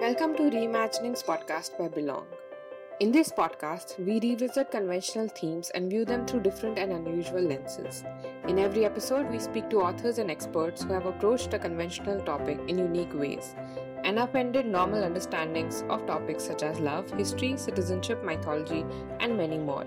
[0.00, 2.26] Welcome to Reimaginings podcast by Belongg.
[3.00, 8.04] In this podcast, we revisit conventional themes and view them through different and unusual lenses.
[8.46, 12.60] In every episode, we speak to authors and experts who have approached a conventional topic
[12.68, 13.54] in unique ways
[14.04, 18.84] and upended normal understandings of topics such as love, history, citizenship, mythology,
[19.20, 19.86] and many more,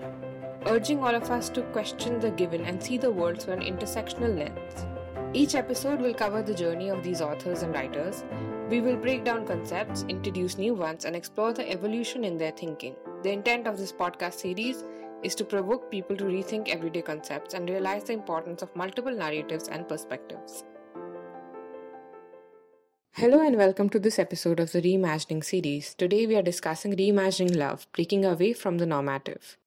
[0.66, 4.36] urging all of us to question the given and see the world through an intersectional
[4.36, 4.86] lens.
[5.32, 8.24] Each episode will cover the journey of these authors and writers.
[8.70, 12.94] We will break down concepts, introduce new ones, and explore the evolution in their thinking.
[13.24, 14.84] The intent of this podcast series
[15.24, 19.66] is to provoke people to rethink everyday concepts and realize the importance of multiple narratives
[19.66, 20.62] and perspectives.
[23.10, 25.92] Hello and welcome to this episode of the Reimagining series.
[25.96, 29.58] Today we are discussing reimagining love, breaking away from the normative.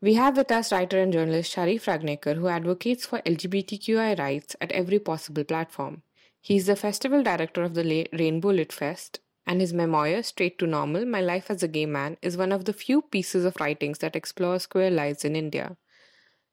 [0.00, 4.70] We have with us writer and journalist Sharif Rangnekar, who advocates for LGBTQI rights at
[4.70, 6.02] every possible platform.
[6.42, 10.66] He is the festival director of the Rainbow Lit Fest, and his memoir, Straight to
[10.66, 13.98] Normal My Life as a Gay Man, is one of the few pieces of writings
[13.98, 15.76] that explores queer lives in India.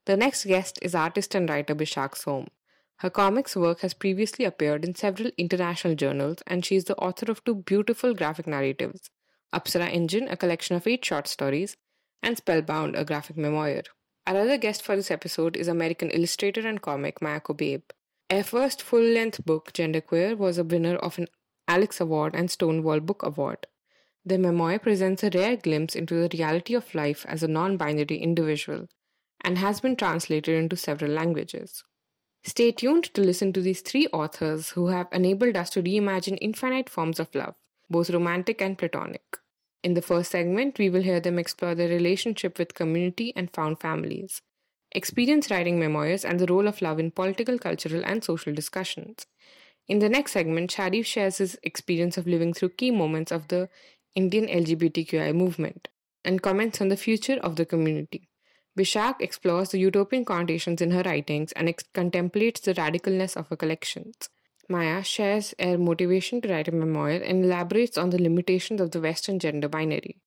[0.05, 2.47] The next guest is artist and writer Bishakh Som.
[2.97, 7.31] Her comics work has previously appeared in several international journals, and she is the author
[7.31, 9.09] of two beautiful graphic narratives
[9.53, 11.77] Apsara Engine, a collection of eight short stories,
[12.21, 13.83] and Spellbound, a graphic memoir.
[14.25, 17.83] Our other guest for this episode is American illustrator and comic Maia Kobabe.
[18.29, 21.27] Her first full length book, Genderqueer, was a winner of an
[21.65, 23.67] Alex Award and Stonewall Book Award.
[24.25, 28.17] The memoir presents a rare glimpse into the reality of life as a non binary
[28.17, 28.89] individual
[29.41, 31.85] and has been translated into several languages.
[32.43, 36.89] Stay tuned to listen to these three authors who have enabled us to reimagine infinite
[36.89, 37.55] forms of love,
[37.89, 39.37] both romantic and platonic.
[39.83, 43.79] In the first segment, we will hear them explore their relationship with community and found
[43.79, 44.41] families,
[44.91, 49.25] experience writing memoirs, and the role of love in political, cultural, and social discussions.
[49.87, 53.69] In the next segment, Sharif shares his experience of living through key moments of the
[54.15, 55.87] Indian LGBTQI movement
[56.25, 58.27] and comments on the future of the community.
[58.77, 63.55] Bishakh explores the utopian connotations in her writings and ex- contemplates the radicalness of her
[63.55, 64.29] collections.
[64.69, 68.99] Maia shares her motivation to write a memoir and elaborates on the limitations of the
[68.99, 70.17] Western gender binary.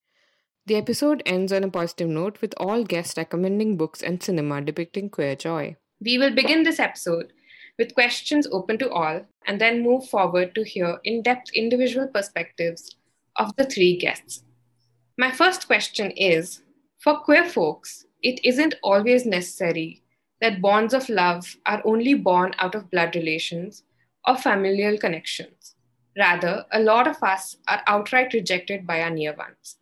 [0.71, 5.11] The episode ends on a positive note with all guests recommending books and cinema depicting
[5.11, 5.77] queer joy.
[6.01, 7.33] We will begin this episode
[7.77, 12.95] with questions open to all and then move forward to hear in depth individual perspectives
[13.35, 14.45] of the three guests.
[15.19, 16.63] My first question is
[17.01, 20.05] For queer folks, it isn't always necessary
[20.41, 23.83] that bonds of love are only born out of blood relations
[24.25, 25.75] or familial connections.
[26.17, 29.80] Rather, a lot of us are outright rejected by our near ones.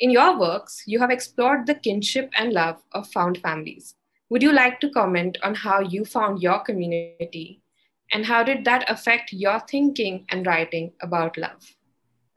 [0.00, 3.94] In your works, you have explored the kinship and love of found families.
[4.30, 7.62] Would you like to comment on how you found your community
[8.10, 11.76] and how did that affect your thinking and writing about love?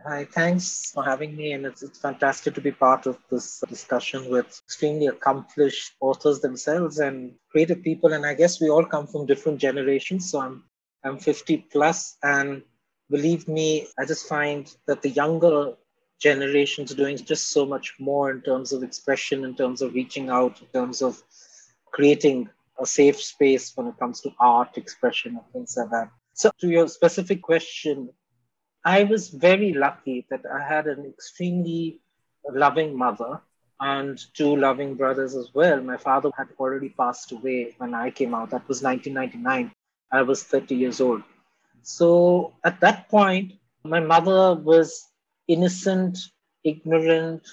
[0.06, 1.54] Hi, thanks for having me.
[1.54, 7.00] And it's, it's fantastic to be part of this discussion with extremely accomplished authors themselves
[7.00, 8.12] and creative people.
[8.12, 10.30] And I guess we all come from different generations.
[10.30, 10.66] So I'm
[11.04, 12.64] I'm 50 plus, and
[13.10, 15.74] believe me, I just find that the younger
[16.24, 20.62] generations doing just so much more in terms of expression, in terms of reaching out,
[20.62, 21.22] in terms of
[21.92, 26.10] creating a safe space when it comes to art, expression, and things like that.
[26.34, 28.10] So, to your specific question,
[28.84, 32.00] I was very lucky that I had an extremely
[32.52, 33.42] loving mother
[33.80, 35.82] and two loving brothers as well.
[35.82, 38.50] My father had already passed away when I came out.
[38.52, 39.72] That was 1999.
[40.12, 41.24] I was 30 years old.
[41.82, 43.54] So at that point,
[43.84, 45.13] my mother was
[45.48, 46.18] innocent,
[46.64, 47.48] ignorant.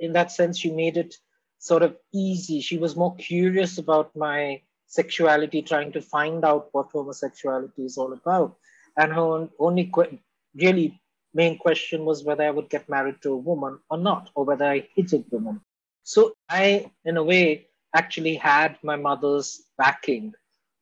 [0.00, 1.16] In that sense, she made it
[1.58, 2.60] sort of easy.
[2.60, 8.12] She was more curious about my sexuality, trying to find out what homosexuality is all
[8.12, 8.56] about.
[8.96, 10.20] And her only que-
[10.54, 11.00] really
[11.34, 14.64] main question was whether I would get married to a woman or not, or whether
[14.64, 15.60] I hated women.
[16.04, 20.34] So I, in a way, actually had my mother's backing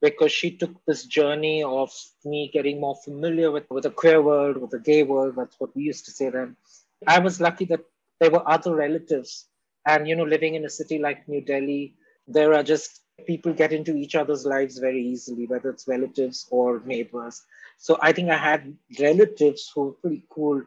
[0.02, 1.90] because she took this journey of
[2.24, 5.34] me getting more familiar with, with the queer world, with the gay world.
[5.36, 6.56] That's what we used to say then.
[7.06, 7.80] I was lucky that
[8.20, 9.46] there were other relatives.
[9.86, 11.94] And, you know, living in a city like New Delhi,
[12.26, 16.82] there are just people get into each other's lives very easily, whether it's relatives or
[16.84, 17.42] neighbors.
[17.78, 20.62] So I think I had relatives who were pretty cool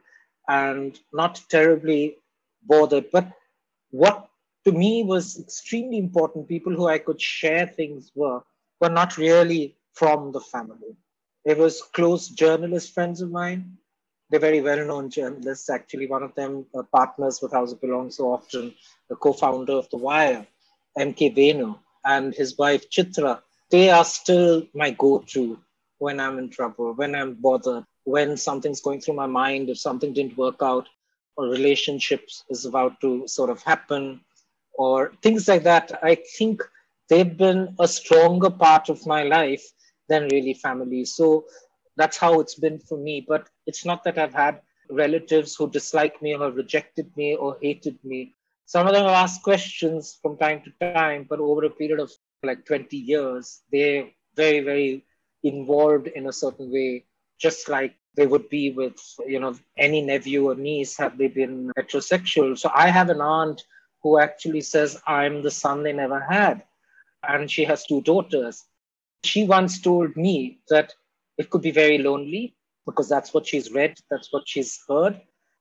[0.48, 2.18] and not terribly
[2.64, 3.12] bothered.
[3.12, 3.32] But
[3.92, 4.30] what
[4.66, 8.42] to me was extremely important, people who I could share things were
[8.80, 10.96] were not really from the family.
[11.46, 13.78] It was close journalist friends of mine.
[14.30, 15.70] They're very well-known journalists.
[15.70, 18.74] Actually, one of them uh, partners with House of Belongg so often,
[19.10, 20.46] the co-founder of The Wire,
[20.98, 21.30] M.K.
[21.30, 23.42] Venu, and his wife Chitra.
[23.72, 25.60] They are still my go-to
[25.98, 30.14] when I'm in trouble, when I'm bothered, when something's going through my mind, if something
[30.14, 30.88] didn't work out,
[31.36, 34.22] or relationships is about to sort of happen,
[34.74, 36.64] or things like that, I think
[37.10, 39.64] they've been a stronger part of my life
[40.08, 41.06] than really family.
[41.06, 41.46] So
[41.98, 43.26] that's how it's been for me.
[43.28, 47.98] But it's not that I've had relatives who dislike me or rejected me or hated
[48.04, 48.36] me.
[48.66, 52.12] Some of them have asked questions from time to time, but over a period of
[52.44, 55.06] like 20 years, they're very, very
[55.44, 57.06] involved in a certain way,
[57.40, 61.72] just like they would be with, you know, any nephew or niece had they been
[61.78, 62.58] heterosexual.
[62.58, 63.64] So I have an aunt
[64.04, 66.64] who actually says, I'm the son they never had.
[67.28, 68.64] And she has two daughters.
[69.24, 70.94] She once told me that
[71.38, 72.56] it could be very lonely
[72.86, 75.20] because that's what she's read, that's what she's heard,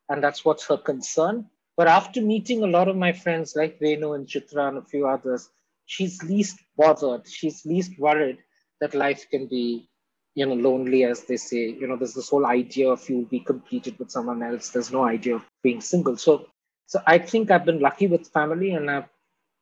[0.09, 1.47] and that's what's her concern.
[1.77, 5.07] But after meeting a lot of my friends like Renu and Chitra and a few
[5.07, 5.49] others,
[5.87, 8.39] she's least bothered, she's least worried
[8.81, 9.89] that life can be,
[10.35, 11.71] you know, lonely, as they say.
[11.71, 14.71] You know, there's this whole idea of you'll be completed with someone else.
[14.71, 16.17] There's no idea of being single.
[16.17, 16.47] So,
[16.87, 19.09] so I think I've been lucky with family, and I've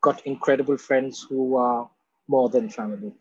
[0.06, 1.90] got incredible friends who are
[2.28, 3.12] more than family.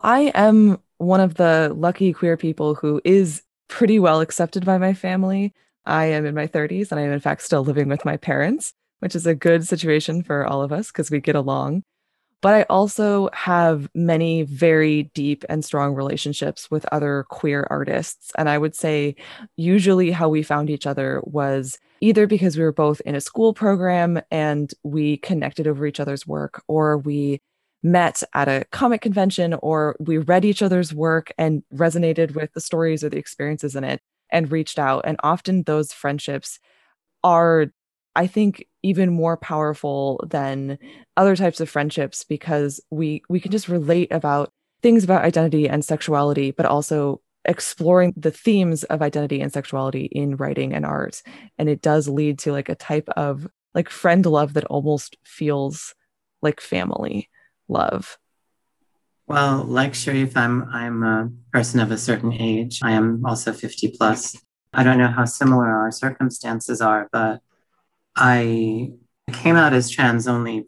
[0.00, 4.92] I am one of the lucky queer people who is pretty well accepted by my
[4.92, 5.54] family.
[5.84, 8.74] I am in my 30s and I am, in fact, still living with my parents,
[8.98, 11.84] which is a good situation for all of us because we get along.
[12.46, 18.30] But I also have many very deep and strong relationships with other queer artists.
[18.38, 19.16] And I would say,
[19.56, 23.52] usually, how we found each other was either because we were both in a school
[23.52, 27.40] program and we connected over each other's work, or we
[27.82, 32.60] met at a comic convention or we read each other's work and resonated with the
[32.60, 34.00] stories or the experiences in it
[34.30, 35.02] and reached out.
[35.04, 36.60] And often those friendships
[37.24, 37.72] are,
[38.16, 40.78] I think, even more powerful than
[41.16, 44.52] other types of friendships because we we can just relate about
[44.82, 50.36] things about identity and sexuality, but also exploring the themes of identity and sexuality in
[50.36, 51.22] writing and art.
[51.58, 55.94] And it does lead to like a type of like friend love that almost feels
[56.42, 57.28] like family
[57.68, 58.18] love?
[59.28, 62.80] Well, like Sharif, I'm I'm a person of a certain age.
[62.82, 64.36] I am also 50 plus.
[64.72, 67.40] I don't know how similar our circumstances are, but
[68.16, 68.92] I
[69.32, 70.66] came out as trans only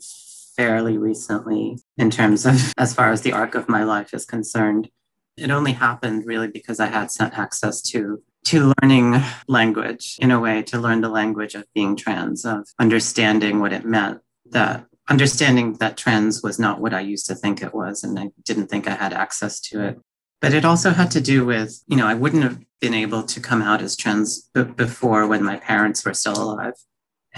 [0.57, 4.91] fairly recently in terms of as far as the arc of my life is concerned.
[5.37, 10.63] It only happened really because I had access to to learning language in a way
[10.63, 14.21] to learn the language of being trans, of understanding what it meant
[14.51, 18.31] that understanding that trans was not what I used to think it was, and I
[18.45, 19.99] didn't think I had access to it.
[20.41, 23.41] But it also had to do with, you know, I wouldn't have been able to
[23.41, 26.75] come out as trans b- before when my parents were still alive.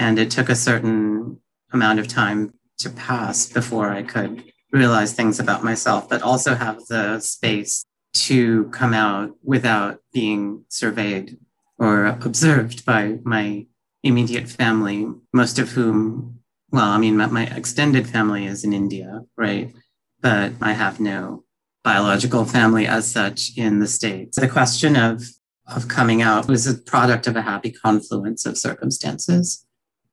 [0.01, 1.39] And it took a certain
[1.71, 6.83] amount of time to pass before I could realize things about myself, but also have
[6.87, 11.37] the space to come out without being surveyed
[11.77, 13.67] or observed by my
[14.01, 16.39] immediate family, most of whom
[16.71, 19.71] well, I mean, my, extended family is in India, right?
[20.19, 21.43] But I have no
[21.83, 24.39] biological family as such in the States.
[24.39, 25.23] The question of,
[25.67, 29.65] of coming out was a product of a happy confluence of circumstances.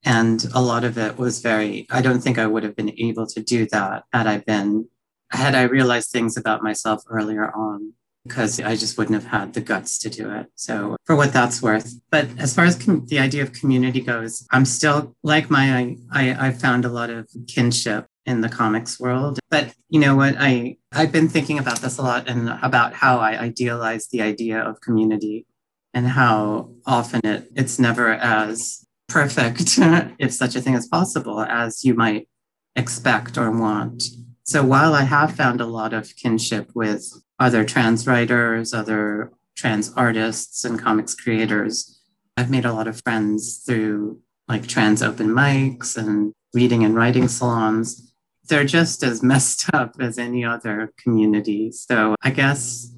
[0.05, 3.27] And a lot of it was very, I don't think I would have been able
[3.27, 4.89] to do that had I been,
[5.31, 7.95] had I realized things about myself earlier on
[8.29, 10.47] because I just wouldn't have had the guts to do it.
[10.55, 11.99] So, for what that's worth.
[12.11, 16.49] But as far as com- the idea of community goes, I'm still like my, I,
[16.49, 19.39] I found a lot of kinship in the comics world.
[19.51, 20.37] But you know what?
[20.39, 24.61] I, I've been thinking about this a lot and about how I idealize the idea
[24.61, 25.47] of community
[25.95, 29.79] and how often it, it's never as perfect,
[30.19, 32.29] if such a thing is possible, as you might
[32.77, 34.03] expect or want.
[34.45, 39.93] So while I have found a lot of kinship with other trans writers, other trans
[39.95, 42.01] artists, and comics creators.
[42.37, 47.27] I've made a lot of friends through like trans open mics and reading and writing
[47.27, 48.13] salons.
[48.49, 51.73] They're just as messed up as any other community.
[51.73, 52.95] So I guess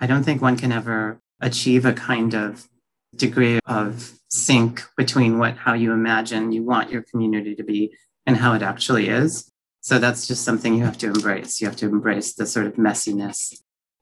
[0.00, 2.68] I don't think one can ever achieve a kind of
[3.16, 7.94] degree of sync between what how you imagine you want your community to be
[8.26, 9.50] and how it actually is.
[9.80, 11.60] So that's just something you have to embrace.
[11.60, 13.54] You have to embrace the sort of messiness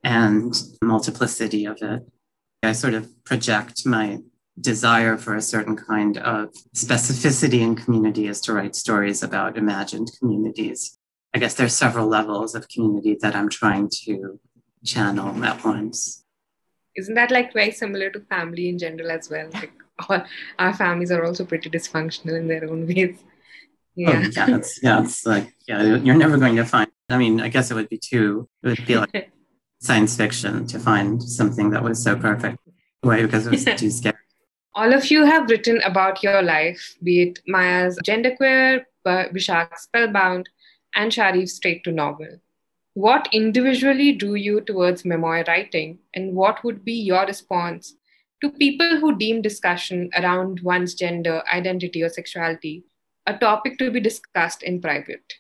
[0.03, 2.03] and multiplicity of it.
[2.63, 4.21] I sort of project my
[4.59, 10.11] desire for a certain kind of specificity in community is to write stories about imagined
[10.19, 10.99] communities.
[11.35, 14.41] I guess there's several levels of community that I'm trying to
[14.85, 16.24] channel at once.
[16.97, 19.49] Isn't that like very similar to family in general as well?
[19.53, 19.73] Like
[20.09, 20.25] all,
[20.59, 23.23] our families are also pretty dysfunctional in their own ways.
[23.97, 24.23] Yeah.
[24.25, 27.49] Oh, yeah, it's, yeah, it's like, yeah, you're never going to find, I mean, I
[27.49, 29.33] guess it would be too, it would be like
[29.81, 32.59] science fiction to find something that was so perfect.
[33.05, 34.17] away because it was too scary.
[34.75, 40.49] All of you have written about your life, be it Maia's genderqueer, Bishakh's spellbound,
[40.97, 42.41] and Sharif's straight to normal.
[42.95, 47.97] What individually drew you towards memoir writing, and what would be your response
[48.41, 52.85] to people who deem discussion around one's gender, identity, or sexuality
[53.27, 55.35] a topic to be discussed in private?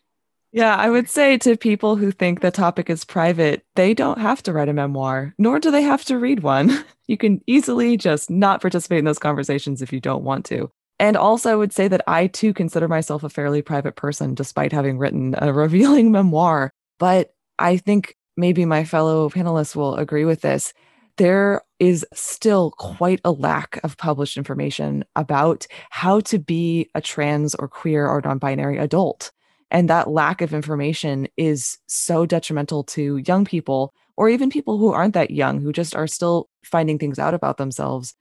[0.50, 4.42] Yeah, I would say to people who think the topic is private, they don't have
[4.44, 6.84] to write a memoir, nor do they have to read one.
[7.06, 10.70] You can easily just not participate in those conversations if you don't want to.
[10.98, 14.72] And also, I would say that I too consider myself a fairly private person, despite
[14.72, 16.70] having written a revealing memoir.
[16.98, 20.72] But I think maybe my fellow panelists will agree with this.
[21.16, 27.54] There is still quite a lack of published information about how to be a trans
[27.54, 29.30] or queer or non binary adult.
[29.70, 34.92] And that lack of information is so detrimental to young people or even people who
[34.92, 38.14] aren't that young, who just are still finding things out about themselves.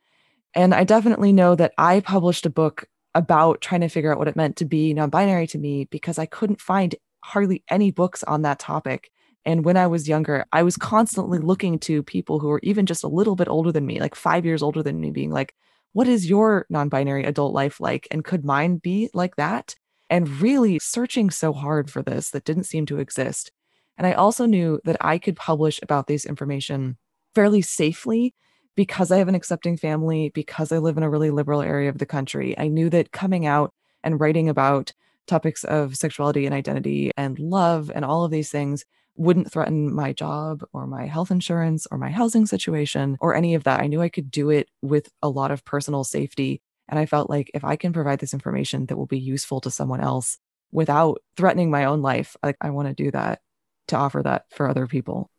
[0.54, 4.28] And I definitely know that I published a book about trying to figure out what
[4.28, 8.22] it meant to be non binary to me because I couldn't find hardly any books
[8.24, 9.10] on that topic.
[9.46, 13.04] And when I was younger, I was constantly looking to people who were even just
[13.04, 15.54] a little bit older than me, like five years older than me, being like,
[15.92, 18.08] what is your non binary adult life like?
[18.10, 19.74] And could mine be like that?
[20.10, 23.50] and really searching so hard for this that didn't seem to exist.
[23.96, 26.98] And I also knew that I could publish about this information
[27.34, 28.34] fairly safely
[28.76, 31.98] because I have an accepting family, because I live in a really liberal area of
[31.98, 32.58] the country.
[32.58, 33.72] I knew that coming out
[34.02, 34.92] and writing about
[35.26, 38.84] topics of sexuality and identity and love and all of these things
[39.16, 43.64] wouldn't threaten my job or my health insurance or my housing situation or any of
[43.64, 43.80] that.
[43.80, 47.30] I knew I could do it with a lot of personal safety and I felt
[47.30, 50.38] like if I can provide this information that will be useful to someone else
[50.70, 53.40] without threatening my own life, like I want to do that
[53.88, 55.30] to offer that for other people.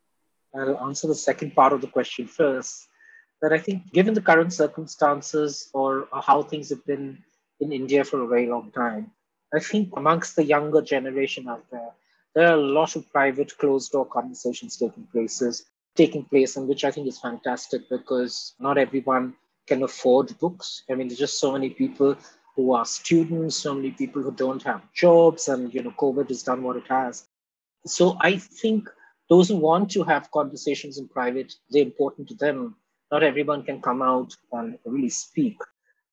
[0.56, 2.88] I'll answer the second part of the question first.
[3.42, 7.22] That I think, given the current circumstances or how things have been
[7.60, 9.12] in India for a very long time,
[9.54, 11.92] I think amongst the younger generation out there,
[12.36, 15.66] there are a lot of private closed door conversations taking places,
[15.96, 19.34] taking place, and which I think is fantastic because not everyone
[19.68, 20.84] can afford books.
[20.90, 22.16] I mean, there's just so many people
[22.56, 26.44] who are students, so many people who don't have jobs, and you know, COVID has
[26.44, 27.26] done what it has.
[27.86, 28.90] So I think
[29.30, 32.76] those who want to have conversations in private, they're important to them.
[33.12, 35.58] Not everyone can come out and really speak.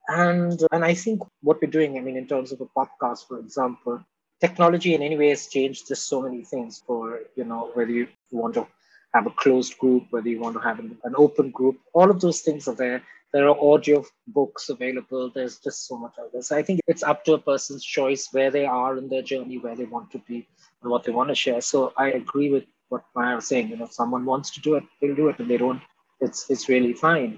[0.09, 3.38] And and I think what we're doing, I mean, in terms of a podcast, for
[3.38, 4.05] example,
[4.42, 8.08] technology in any way has changed just so many things for, you know, whether you
[8.30, 8.66] want to
[9.14, 12.20] have a closed group, whether you want to have an, an open group, all of
[12.20, 13.02] those things are there.
[13.32, 15.30] There are audio books available.
[15.34, 16.42] There's just so much out there.
[16.42, 19.58] So i think it's up to a person's choice where they are in their journey
[19.58, 20.38] where they want to be
[20.82, 21.61] and what they want to share.
[21.61, 23.68] So i agree with what maia was saying.
[23.70, 25.38] You know if someone wants to do it they'll do it.
[25.38, 25.82] And they don't
[26.20, 27.32] it's it's really fine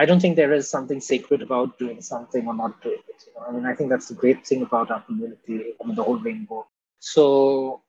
[0.00, 3.32] i don't think there is something sacred about doing something or not doing it you
[3.34, 6.08] know i mean i think that's the great thing about our community i mean the
[6.08, 6.64] whole rainbow
[7.12, 7.24] so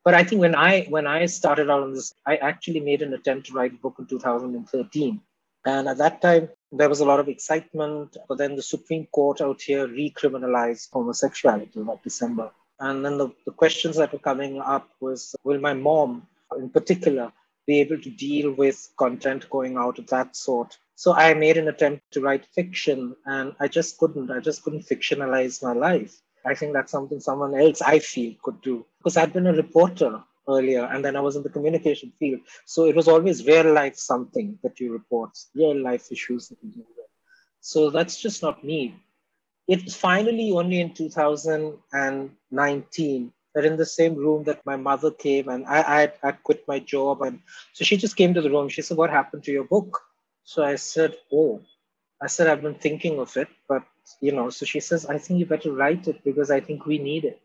[0.06, 3.14] but i think when i when i started out on this i actually made an
[3.20, 5.22] attempt to write a book in 2013
[5.66, 8.16] and at that time, there was a lot of excitement.
[8.28, 12.52] But then the Supreme Court out here recriminalized homosexuality that December.
[12.80, 17.34] And then the, the questions that were coming up was will my mom, in particular,
[17.68, 20.78] be able to deal with content going out of that sort?
[21.00, 24.30] So I made an attempt to write fiction and I just couldn't.
[24.30, 26.20] I just couldn't fictionalize my life.
[26.46, 28.86] I think that's something someone else I feel could do.
[28.98, 32.42] Because I'd been a reporter earlier, and then I was in the communication field.
[32.66, 36.70] So it was always real life something that you report, real life issues that you
[36.70, 37.08] deal with.
[37.62, 38.94] So that's just not me.
[39.70, 45.66] It's finally only in 2019 that in the same room that my mother came and
[45.66, 47.22] I, I, I quit my job.
[47.22, 47.40] And
[47.72, 48.68] so she just came to the room.
[48.68, 50.02] She said, What happened to your book?
[50.50, 51.62] So I said, Oh,
[52.20, 53.84] I said, I've been thinking of it, but
[54.20, 56.98] you know, so she says, I think you better write it because I think we
[56.98, 57.40] need it.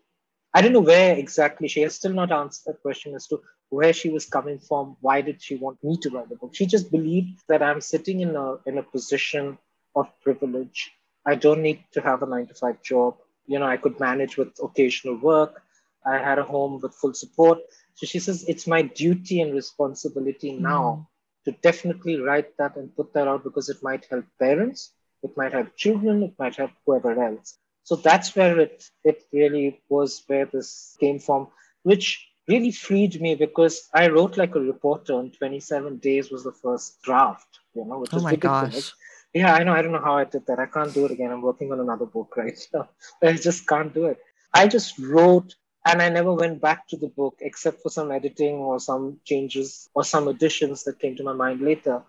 [0.55, 1.69] I don't know where exactly.
[1.69, 4.97] She has still not answered that question as to where she was coming from.
[5.03, 6.55] Why did she want me to write the book?
[6.55, 9.59] She just believed that I'm sitting in a in a position
[9.95, 10.91] of privilege.
[11.27, 13.19] I don't need to have a nine to five job.
[13.47, 15.63] You know, I could manage with occasional work.
[16.07, 17.59] I had a home with full support.
[17.97, 20.61] So she says it's my duty and responsibility mm.
[20.61, 21.11] now
[21.45, 25.53] to definitely write that and put that out because it might help parents, it might
[25.53, 27.59] help children, it might help whoever else.
[27.83, 31.49] So that's where it it really was where this came from,
[31.83, 36.53] which really freed me because I wrote like a reporter and 27 days was the
[36.53, 38.91] first draft, you know, which oh was my ridiculous.
[38.91, 38.93] gosh.
[39.33, 39.73] Yeah, I know.
[39.73, 40.61] I don't know how I did that.
[40.61, 41.33] I can't do it again.
[41.33, 42.89] I'm working on another book right now.
[43.23, 44.19] I just can't do it.
[44.53, 45.55] I just wrote
[45.87, 49.89] and I never went back to the book except for some editing or some changes
[49.95, 52.03] or some additions that came to my mind later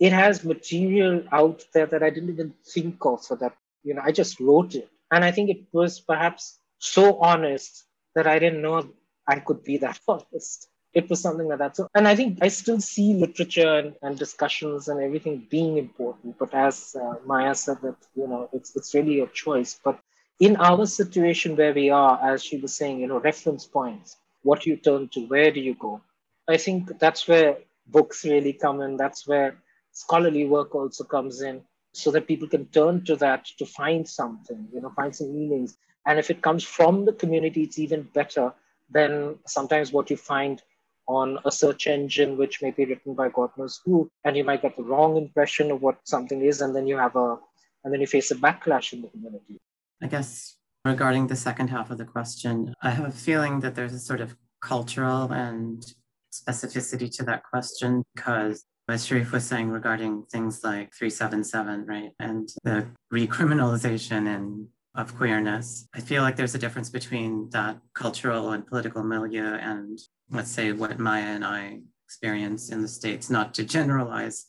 [0.00, 3.54] it has material out there that I didn't even think of for that.
[3.84, 4.88] You know, I just wrote it.
[5.12, 7.84] And I think it was perhaps so honest
[8.16, 8.88] that I didn't know
[9.28, 10.68] I could be that honest.
[10.92, 11.76] It was something like that.
[11.76, 16.36] So, and I think I still see literature and, and discussions and everything being important.
[16.38, 19.80] But as uh, Maia said, that you know, it's it's really a choice.
[19.82, 20.00] But
[20.40, 24.66] in our situation where we are, as she was saying, you know, reference points, what
[24.66, 26.00] you turn to, where do you go?
[26.48, 28.96] I think that's where books really come in.
[28.96, 29.56] That's where
[29.92, 31.62] scholarly work also comes in,
[31.92, 35.76] so that people can turn to that to find something, you know, find some meanings.
[36.06, 38.52] And if it comes from the community, it's even better
[38.90, 40.62] than sometimes what you find
[41.06, 44.62] on a search engine, which may be written by God knows who, and you might
[44.62, 47.38] get the wrong impression of what something is, and then you have a,
[47.84, 49.60] and then you face a backlash in the community.
[50.02, 53.94] I guess regarding the second half of the question, I have a feeling that there's
[53.94, 55.84] a sort of cultural and
[56.32, 62.48] specificity to that question because as Sharif was saying regarding things like 377, right, and
[62.64, 65.88] the recriminalization and of queerness.
[65.94, 69.98] I feel like there's a difference between that cultural and political milieu and
[70.30, 74.46] let's say what Maia and I experience in the States, not to generalize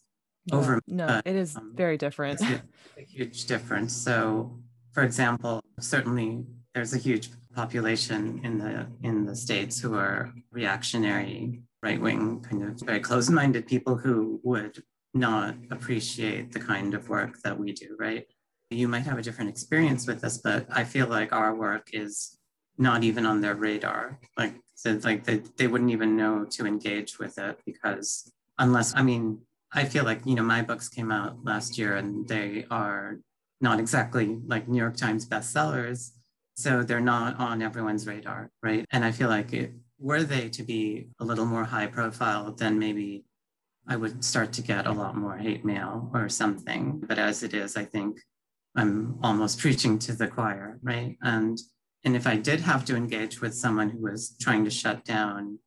[0.51, 0.81] no, over.
[0.87, 2.41] No, but, it is um, very different.
[2.41, 2.61] a
[2.97, 3.93] huge difference.
[3.95, 4.59] So
[4.93, 11.61] for example, certainly there's a huge population in the in the states who are reactionary
[11.83, 14.81] right wing kind of very close minded people who would
[15.13, 18.25] not appreciate the kind of work that we do right
[18.73, 22.37] you might have a different experience with this, but I feel like our work is
[22.77, 24.19] not even on their radar.
[24.37, 29.03] Like, so like they, they wouldn't even know to engage with it because unless, I
[29.03, 29.39] mean,
[29.71, 33.19] I feel like, you know, my books came out last year and they are
[33.63, 36.11] not exactly like New York Times bestsellers.
[36.55, 38.85] So they're not on everyone's radar, right?
[38.91, 42.77] And I feel like it, were they to be a little more high profile, then
[42.77, 43.25] maybe
[43.87, 47.03] I would start to get a lot more hate mail or something.
[47.07, 48.19] But as it is, I think
[48.75, 51.17] I'm almost preaching to the choir, right?
[51.21, 51.57] And
[52.05, 55.59] and if I did have to engage with someone who was trying to shut down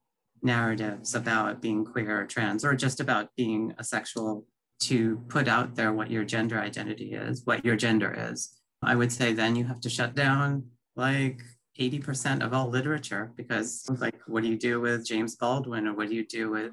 [0.42, 4.44] narratives about being queer or trans, or just about being asexual,
[4.80, 9.12] to put out there what your gender identity is, what your gender is, I would
[9.12, 10.64] say then you have to shut down
[10.96, 11.40] like
[11.78, 16.08] 80% of all literature because like what do you do with James Baldwin or what
[16.08, 16.72] do you do with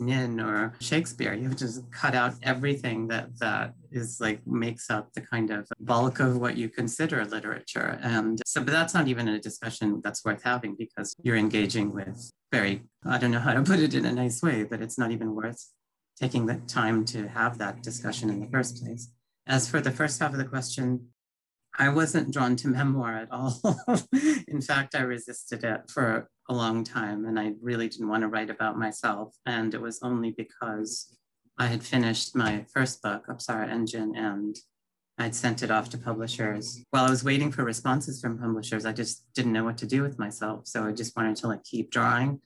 [0.00, 1.32] Nin or Shakespeare.
[1.32, 5.50] You have to just cut out everything that that is like makes up the kind
[5.50, 7.98] of bulk of what you consider literature.
[8.02, 12.30] And so, but that's not even a discussion that's worth having because you're engaging with
[12.52, 15.10] very, I don't know how to put it in a nice way, but it's not
[15.10, 15.66] even worth
[16.20, 19.10] taking the time to have that discussion in the first place.
[19.46, 21.08] As for the first half of the question,
[21.78, 23.60] I wasn't drawn to memoir at all.
[24.48, 28.28] in fact, I resisted it for a long time and I really didn't want to
[28.28, 29.34] write about myself.
[29.46, 31.16] And it was only because
[31.58, 34.56] I had finished my first book, Apsara Engine, and
[35.18, 36.80] I'd sent it off to publishers.
[36.90, 40.02] While I was waiting for responses from publishers, I just didn't know what to do
[40.02, 40.68] with myself.
[40.68, 42.40] So I just wanted to like keep drawing.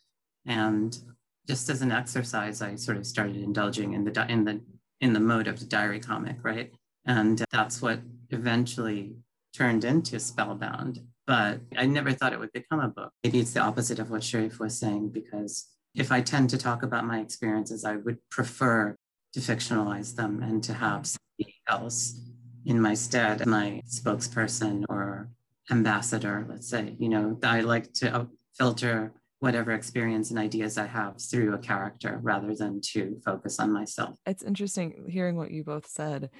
[0.46, 0.96] And
[1.46, 4.60] just as an exercise, I sort of started indulging in the in the
[5.00, 6.72] in the mode of the diary comic, right?
[7.04, 8.00] And that's what
[8.30, 9.16] eventually
[9.52, 13.12] turned into Spellbound but I never thought it would become a book.
[13.22, 16.82] Maybe it's the opposite of what Sharif was saying, because if I tend to talk
[16.82, 18.96] about my experiences, I would prefer
[19.34, 22.20] to fictionalize them and to have somebody else
[22.64, 25.30] in my stead, my spokesperson or
[25.70, 26.96] ambassador, let's say.
[26.98, 28.24] You know, I like to uh,
[28.58, 33.72] filter whatever experience and ideas I have through a character rather than to focus on
[33.72, 34.16] myself.
[34.24, 36.30] It's interesting hearing what you both said.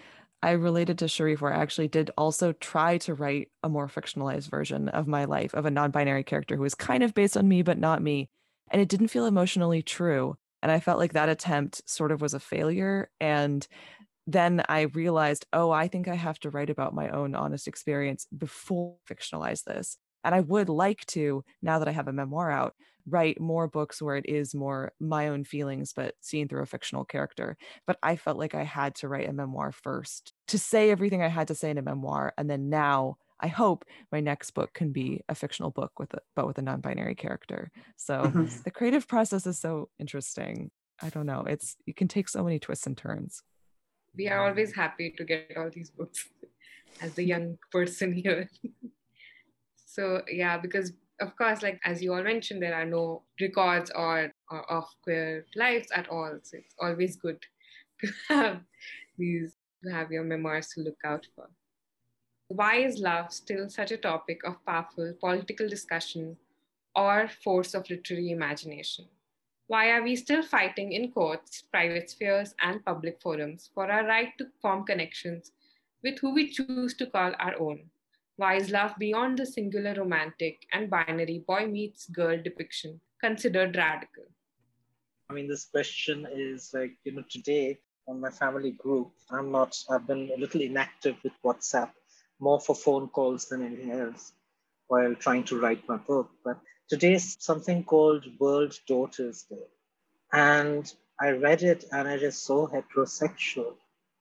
[0.41, 4.49] I related to Sharif where I actually did also try to write a more fictionalized
[4.49, 7.63] version of my life of a non-binary character who was kind of based on me
[7.63, 8.31] but not me
[8.71, 12.35] and it didn't feel emotionally true and I felt like that attempt sort of was
[12.35, 13.67] a failure and
[14.29, 18.29] then I realized oh I think I have to write about my own honest experience
[18.37, 22.75] before fictionalize this and I would like to now that I have a memoir out
[23.07, 27.05] write more books where it is more my own feelings but seen through a fictional
[27.05, 27.57] character.
[27.87, 31.29] But i felt like i had to write a memoir first to say everything i
[31.29, 34.93] had to say in a memoir and then now i hope my next book can
[34.93, 37.71] be a fictional book with a but with a non-binary character.
[37.97, 38.47] So mm-hmm.
[38.65, 40.71] the creative process is so interesting.
[41.01, 43.43] I don't know it's you can take so many twists and turns.
[44.15, 46.29] We are always happy to get all these books
[47.01, 48.51] as the young person here
[49.95, 54.33] so yeah because of course, like as you all mentioned, there are no records or,
[54.51, 56.39] or of queer lives at all.
[56.43, 57.39] So it's always good
[58.01, 58.61] to have
[59.17, 61.49] these to have your memoirs to look out for.
[62.49, 66.37] Why is love still such a topic of powerful political discussion
[66.95, 69.07] or force of literary imagination?
[69.69, 74.37] Why are we still fighting in courts, private spheres, and public forums for our right
[74.39, 75.53] to form connections
[76.03, 77.92] with who we choose to call our own?
[78.37, 84.25] Why is love beyond the singular romantic and binary boy meets girl depiction considered radical?
[85.29, 89.77] I mean, this question is like, you know, today on my family group, I'm not,
[89.91, 91.91] I've been a little inactive with WhatsApp,
[92.41, 94.33] more for phone calls than anything else
[94.89, 96.31] while trying to write my book.
[96.45, 99.69] But today is something called World Daughters Day.
[100.33, 103.75] And I read it and it is so heterosexual.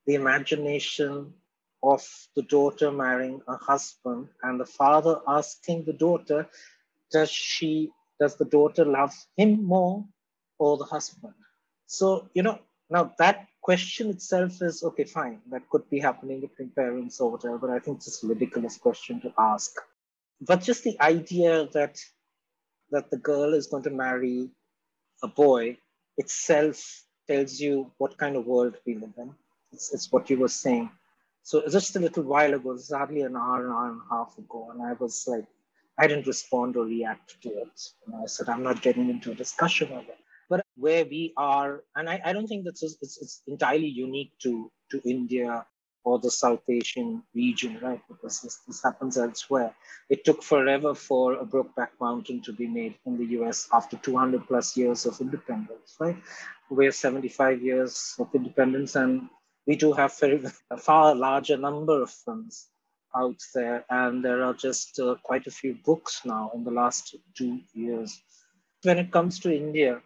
[0.05, 1.33] The imagination
[1.83, 6.47] of the daughter marrying a husband and the father asking the daughter,
[7.11, 10.05] does she, does the daughter love him more
[10.59, 11.33] or the husband?
[11.87, 15.41] So, you know, now that question itself is okay, fine.
[15.49, 19.21] That could be happening between parents or whatever, but I think it's a ridiculous question
[19.21, 19.71] to ask.
[20.41, 21.99] But just the idea that
[22.91, 24.49] that the girl is going to marry
[25.23, 25.77] a boy
[26.17, 29.33] itself tells you what kind of world we live in.
[29.71, 30.91] It's, it's what you were saying.
[31.43, 34.37] So just a little while ago, it's hardly an hour, an hour and a half
[34.37, 35.45] ago, and I was like,
[35.97, 37.81] I didn't respond or react to it.
[38.05, 40.17] And I said, I'm not getting into a discussion of it.
[40.49, 44.71] But where we are, and I, I don't think that's it's, it's entirely unique to,
[44.91, 45.65] to India
[46.03, 48.01] or the South Asian region, right?
[48.07, 49.73] Because this, this happens elsewhere.
[50.09, 54.47] It took forever for a Brokeback Mountain to be made in the US after 200
[54.47, 56.17] plus years of independence, right?
[56.69, 59.29] We're 75 years of independence, and
[59.67, 60.17] we do have
[60.71, 62.67] a far larger number of films
[63.15, 67.15] out there, and there are just uh, quite a few books now in the last
[67.35, 68.21] two years.
[68.83, 70.01] When it comes to India,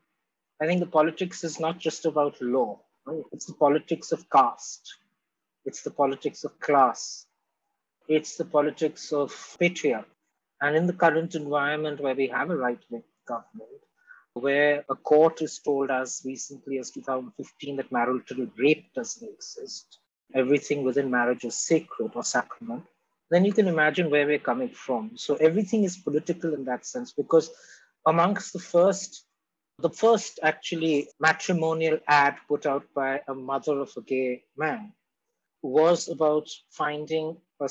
[0.62, 3.24] I think the politics is not just about law, right?
[3.32, 4.96] it's the politics of caste
[5.66, 7.26] it's the politics of class.
[8.08, 10.06] It's the politics of patriarchy.
[10.62, 13.85] And in the current environment where we have a right wing government,
[14.36, 20.00] where a court is told as recently as 2015 that marital rape doesn't exist,
[20.34, 22.84] everything within marriage is sacred or sacrament,
[23.32, 25.12] then you can imagine where we're coming from.
[25.16, 27.50] So everything is political in that sense because
[28.06, 29.26] amongst the first,
[29.80, 34.92] the first actually matrimonial ad put out by a mother of a gay man
[35.62, 37.70] was about finding a,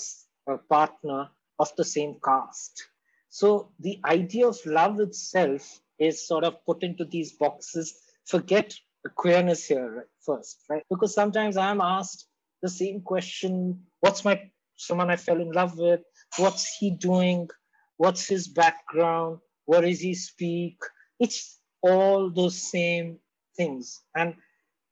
[0.49, 2.89] a partner of the same caste.
[3.29, 7.95] So the idea of love itself is sort of put into these boxes.
[8.27, 8.75] Forget
[9.17, 10.83] queerness here first, right?
[10.91, 12.27] Because sometimes I'm asked
[12.63, 14.41] the same question: What's my
[14.77, 16.01] someone I fell in love with?
[16.37, 17.49] What's he doing?
[17.97, 19.39] What's his background?
[19.67, 20.79] What does he speak?
[21.21, 23.19] It's all those same
[23.57, 24.35] things, and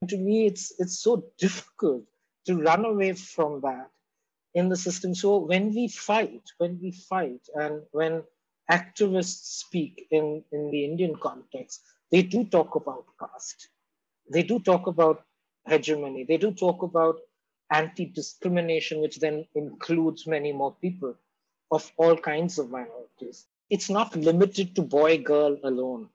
[0.08, 2.04] to me, it's it's so difficult
[2.46, 3.88] to run away from that
[4.54, 5.14] in the system.
[5.14, 8.22] So when we fight, when we fight, and when
[8.70, 13.68] activists speak in, in the Indian context, they do talk about caste.
[14.30, 15.24] They do talk about
[15.66, 16.24] hegemony.
[16.24, 17.16] They do talk about
[17.70, 21.14] anti discrimination, which then includes many more people
[21.70, 23.46] of all kinds of minorities.
[23.70, 26.10] It's not limited to boy girl alone.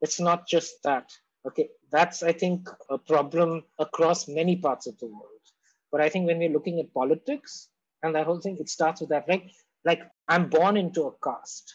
[0.00, 1.12] It's not just that.
[1.46, 5.44] Okay, that's, I think, a problem across many parts of the world.
[5.92, 7.68] But I think when we're looking at politics
[8.02, 9.50] and that whole thing, it starts with that, right?
[9.84, 11.74] Like I'm born into a caste.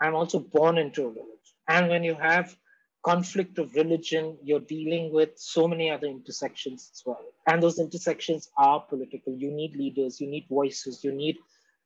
[0.00, 1.54] I'm also born into a village.
[1.68, 2.56] And when you have
[3.04, 7.24] conflict of religion, you're dealing with so many other intersections as well.
[7.46, 9.32] And those intersections are political.
[9.32, 11.36] You need leaders, you need voices, you need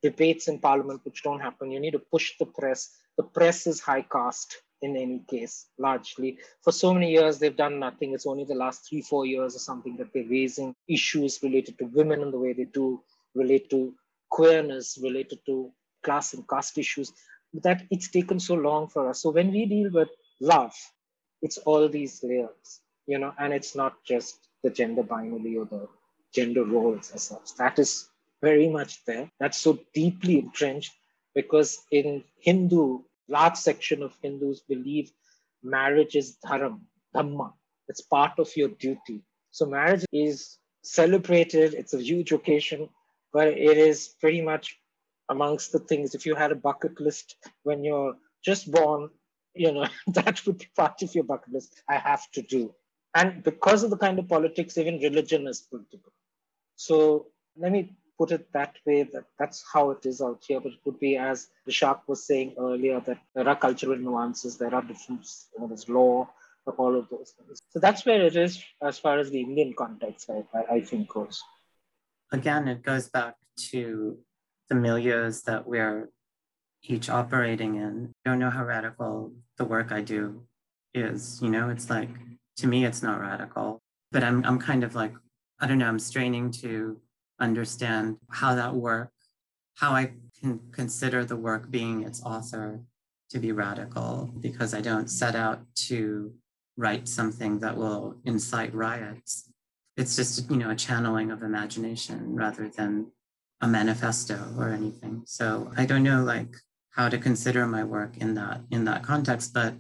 [0.03, 1.71] debates in parliament, which don't happen.
[1.71, 2.97] You need to push the press.
[3.19, 6.39] The press is high caste in any case, largely.
[6.63, 8.15] For so many years, they've done nothing.
[8.15, 11.85] It's only the last three, four years or something that they're raising issues related to
[11.85, 13.03] women and the way they do,
[13.35, 13.95] relate to
[14.31, 15.71] queerness, related to
[16.03, 17.13] class and caste issues,
[17.63, 19.23] that it's taken so long for us.
[19.23, 20.09] So when we deal with
[20.41, 20.75] love,
[21.43, 25.89] it's all these layers, you know, and it's not just the gender binary or the
[26.35, 27.55] gender roles as such.
[27.57, 28.09] That is
[28.43, 29.31] very much there.
[29.41, 30.93] That's so deeply entrenched
[31.35, 35.13] because in Hindu large section of Hindus believe
[35.63, 36.81] marriage is dharam,
[37.15, 37.53] dhamma.
[37.89, 39.23] It's part of your duty.
[39.53, 41.75] So marriage is celebrated.
[41.75, 42.89] It's a huge occasion,
[43.33, 44.80] but it is pretty much
[45.31, 46.15] amongst the things.
[46.15, 49.09] If you had a bucket list when you're just born,
[49.55, 51.83] you know, that would be part of your bucket list.
[51.89, 52.75] I have to do.
[53.15, 56.13] And because of the kind of politics, even religion is political.
[56.77, 60.73] So let me put it that way that that's how it is out here but
[60.73, 64.83] it could be as Bishakh was saying earlier that there are cultural nuances there are
[64.83, 66.29] differences you know, there's law
[66.79, 70.31] all of those things so that's where it is as far as the indian context
[70.31, 71.43] i, I think goes
[72.31, 73.35] again it goes back
[73.71, 74.17] to
[74.71, 76.09] the milieus that we're
[76.85, 80.43] each operating in I don't know how radical the work i do
[80.95, 81.41] is.
[81.43, 82.09] You know, it's like
[82.57, 85.15] to me, it's not radical, but I'm I'm kind of like
[85.61, 85.89] I don't know.
[85.89, 86.99] I'm straining to
[87.39, 89.11] understand how that work,
[89.75, 92.81] how I can consider the work being its author
[93.31, 96.33] to be radical, because I don't set out to
[96.77, 99.51] write something that will incite riots.
[99.97, 103.13] It's just you know a channeling of imagination rather than
[103.61, 105.23] a manifesto or anything.
[105.27, 106.57] So I don't know like
[106.91, 109.53] how to consider my work in that in that context.
[109.55, 109.75] But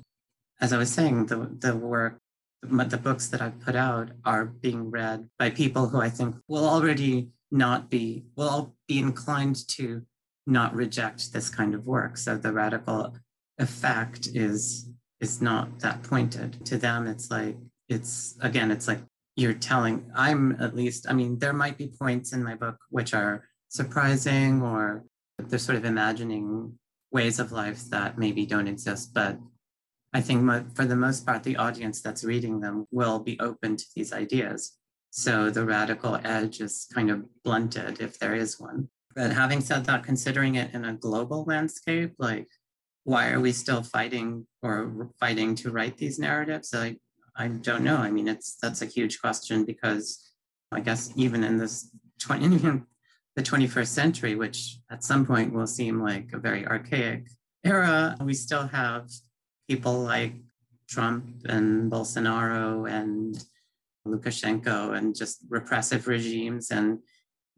[0.61, 2.19] as I was saying, the the work
[2.63, 6.69] the books that I've put out are being read by people who I think will
[6.69, 10.03] already not be will be inclined to
[10.47, 12.17] not reject this kind of work.
[12.17, 13.17] So the radical
[13.59, 14.91] effect is
[15.21, 16.65] is not that pointed.
[16.67, 17.57] To them, it's like
[17.89, 19.01] it's again, it's like
[19.37, 23.15] you're telling I'm at least, I mean, there might be points in my book which
[23.15, 25.05] are surprising or
[25.39, 26.79] they're sort of imagining
[27.11, 29.15] ways of life that maybe don't exist.
[29.15, 29.39] But
[30.13, 33.85] I think for the most part, the audience that's reading them will be open to
[33.97, 34.77] these ideas.
[35.11, 38.89] So the radical edge is kind of blunted if there is one.
[39.15, 42.49] But having said that, considering it in a global landscape, like
[43.05, 46.75] why are we still fighting or fighting to write these narratives?
[46.75, 46.97] I,
[47.37, 47.97] I don't know.
[47.97, 50.33] I mean, it's that's a huge question because
[50.71, 52.83] I guess even in this 20,
[53.37, 57.27] the 21st century, which at some point will seem like a very archaic
[57.65, 59.09] era, we still have
[59.69, 60.35] people like
[60.89, 63.45] Trump and Bolsonaro and
[64.07, 66.71] Lukashenko and just repressive regimes.
[66.71, 66.99] And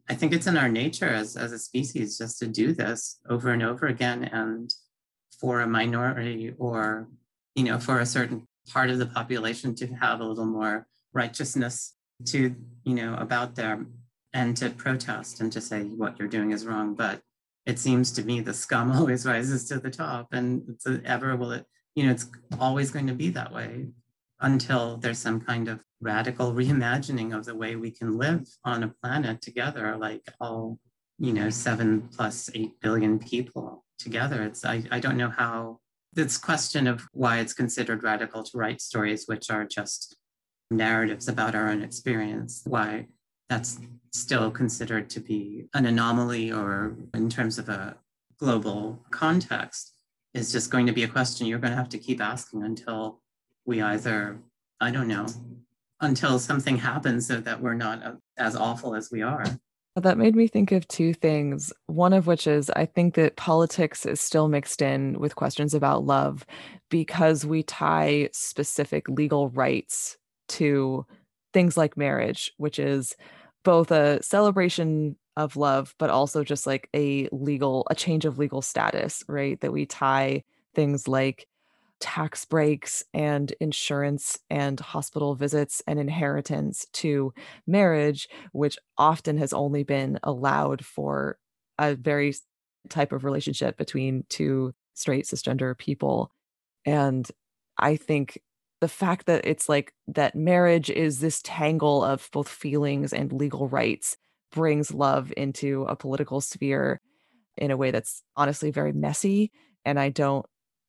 [0.09, 3.51] I think it's in our nature as, as a species just to do this over
[3.51, 4.25] and over again.
[4.25, 4.71] And
[5.39, 7.09] for a minority or,
[7.55, 11.95] you know, for a certain part of the population to have a little more righteousness
[12.25, 13.93] to, you know, about them
[14.33, 16.95] and to protest and to say what you're doing is wrong.
[16.95, 17.21] But
[17.65, 21.51] it seems to me the scum always rises to the top, and it's ever will
[21.51, 21.65] it,
[21.95, 22.27] you know, it's
[22.59, 23.87] always going to be that way
[24.41, 28.93] until there's some kind of radical reimagining of the way we can live on a
[29.01, 30.77] planet together, like all,
[31.17, 34.43] you know, seven plus eight billion people together.
[34.43, 35.79] It's I, I don't know how
[36.11, 40.17] this question of why it's considered radical to write stories which are just
[40.69, 43.07] narratives about our own experience, why
[43.49, 43.79] that's
[44.13, 47.97] still considered to be an anomaly or in terms of a
[48.39, 49.93] global context
[50.33, 53.19] is just going to be a question you're going to have to keep asking until
[53.65, 54.39] we either,
[54.79, 55.25] I don't know,
[56.01, 59.45] until something happens so that we're not as awful as we are.
[59.95, 61.71] That made me think of two things.
[61.85, 66.03] One of which is I think that politics is still mixed in with questions about
[66.03, 66.45] love
[66.89, 70.17] because we tie specific legal rights
[70.49, 71.05] to
[71.53, 73.15] things like marriage, which is
[73.63, 78.61] both a celebration of love, but also just like a legal, a change of legal
[78.61, 79.59] status, right?
[79.61, 80.43] That we tie
[80.75, 81.47] things like
[81.99, 87.33] tax breaks and insurance and hospital visits and inheritance to
[87.65, 91.37] marriage, which often has only been allowed for
[91.79, 92.35] a very
[92.89, 96.31] type of relationship between two straight cisgender people.
[96.85, 97.25] And
[97.77, 98.39] I think
[98.83, 103.69] the fact that it's like that marriage is this tangle of both feelings and legal
[103.69, 104.17] rights
[104.51, 106.99] brings love into a political sphere
[107.57, 109.53] in a way that's honestly very messy.
[109.85, 110.45] And I don't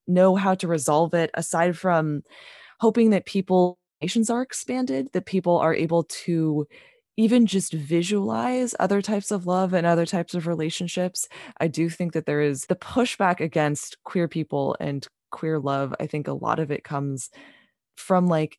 [0.08, 2.24] know how to resolve it aside from
[2.80, 6.66] hoping that people nations are expanded, that people are able to
[7.16, 11.28] even just visualize other types of love and other types of relationships.
[11.60, 15.94] I do think that there is the pushback against queer people and queer love.
[16.00, 17.30] I think a lot of it comes
[17.96, 18.58] from like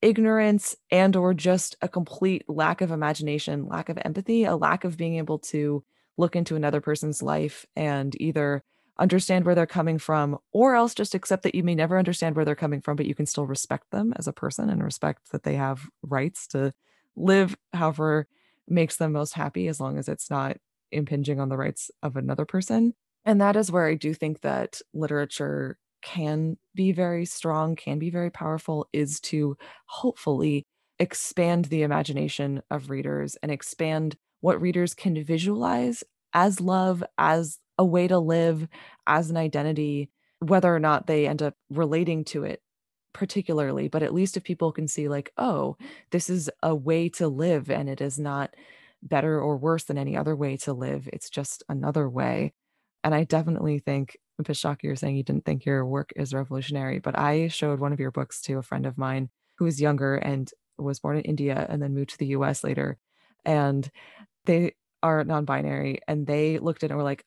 [0.00, 4.96] ignorance and or just a complete lack of imagination lack of empathy a lack of
[4.96, 5.84] being able to
[6.18, 8.64] look into another person's life and either
[8.98, 12.44] understand where they're coming from or else just accept that you may never understand where
[12.44, 15.44] they're coming from but you can still respect them as a person and respect that
[15.44, 16.74] they have rights to
[17.16, 18.26] live however
[18.68, 20.56] makes them most happy as long as it's not
[20.90, 22.94] impinging on the rights of another person.
[23.24, 28.10] And that is where i do think that literature can be very strong, can be
[28.10, 30.66] very powerful, is to hopefully
[30.98, 37.84] expand the imagination of readers and expand what readers can visualize as love, as a
[37.84, 38.68] way to live,
[39.06, 40.10] as an identity,
[40.40, 42.60] whether or not they end up relating to it
[43.12, 43.88] particularly.
[43.88, 45.76] But at least if people can see, like, oh,
[46.10, 48.54] this is a way to live and it is not
[49.02, 52.52] better or worse than any other way to live, it's just another way.
[53.04, 57.18] And I definitely think Bishakh, you're saying you didn't think your work is revolutionary, but
[57.18, 60.50] I showed one of your books to a friend of mine who was younger and
[60.78, 62.98] was born in India and then moved to the US later.
[63.44, 63.88] And
[64.44, 67.24] they are non binary and they looked at it and were like,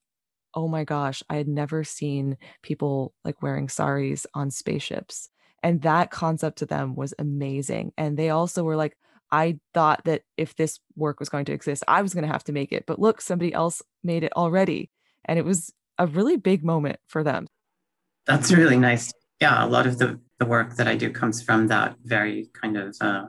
[0.53, 5.29] oh my gosh, I had never seen people like wearing saris on spaceships.
[5.61, 7.91] And that concept to them was amazing.
[7.97, 8.95] And they also were like,
[9.31, 12.43] I thought that if this work was going to exist, I was going to have
[12.45, 12.85] to make it.
[12.85, 14.91] But look, somebody else made it already.
[15.25, 17.47] And it was a really big moment for them.
[18.25, 19.11] That's really nice.
[19.41, 22.77] Yeah, a lot of the, the work that I do comes from that very kind
[22.77, 23.25] of uh,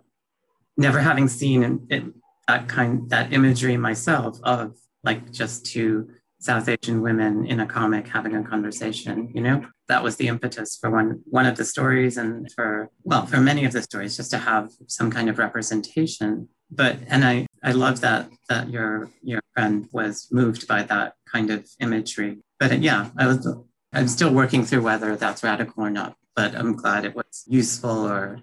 [0.77, 2.05] never having seen it,
[2.49, 8.07] that kind that imagery myself of like just two South Asian women in a comic
[8.07, 9.67] having a conversation, you know?
[9.89, 13.65] That was the impetus for one one of the stories and for well, for many
[13.65, 16.49] of the stories, just to have some kind of representation.
[16.71, 21.51] But and I I love that that your your friend was moved by that kind
[21.51, 22.39] of imagery.
[22.61, 23.47] But yeah, I was
[23.93, 28.07] I'm still working through whether that's radical or not, but I'm glad it was useful
[28.07, 28.43] or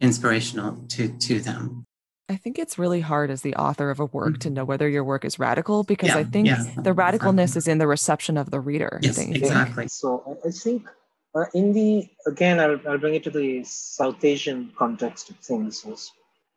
[0.00, 1.86] inspirational to to them.
[2.28, 4.54] I think it's really hard as the author of a work to mm-hmm.
[4.54, 7.58] know whether your work is radical because yeah, I think yeah, the radicalness exactly.
[7.58, 8.98] is in the reception of the reader.
[9.02, 9.86] Yes, exactly.
[9.86, 10.88] So I think
[11.36, 15.86] uh, in the again, I'll, I'll bring it to the South Asian context of things.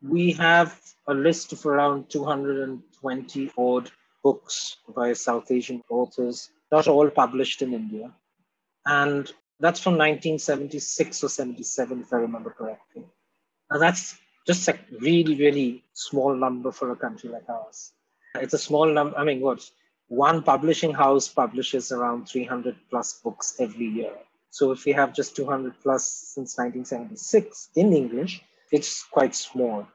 [0.02, 3.90] We have a list of around 220 odd
[4.22, 8.12] books by South Asian authors, not all published in India,
[8.86, 9.30] and
[9.60, 13.04] that's from 1976 or 77, if I remember correctly.
[13.70, 17.92] Now that's just a really, really small number for a country like ours.
[18.36, 19.16] It's a small number.
[19.18, 19.68] I mean, what?
[20.08, 24.12] One publishing house publishes around 300 plus books every year.
[24.50, 29.86] So if we have just 200 plus since 1976 in English, it's quite small.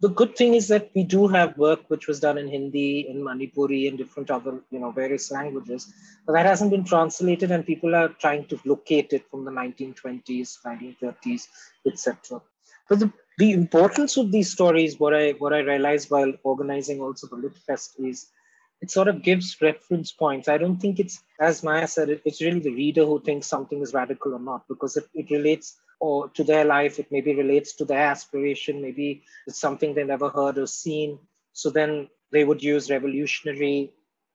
[0.00, 3.22] The good thing is that we do have work which was done in Hindi, in
[3.22, 5.90] Manipuri, and different other, you know, various languages,
[6.26, 10.58] but that hasn't been translated, and people are trying to locate it from the 1920s,
[10.66, 11.48] 1930s,
[11.86, 12.42] etc.
[12.88, 17.26] But the the importance of these stories, what I what I realized while organizing also
[17.26, 18.26] the Lit Fest is
[18.82, 20.48] it sort of gives reference points.
[20.48, 23.80] I don't think it's as Maia said, it, it's really the reader who thinks something
[23.80, 27.74] is radical or not, because it, it relates or to their life, it maybe relates
[27.76, 31.18] to their aspiration, maybe it's something they never heard or seen.
[31.52, 33.92] So then they would use revolutionary,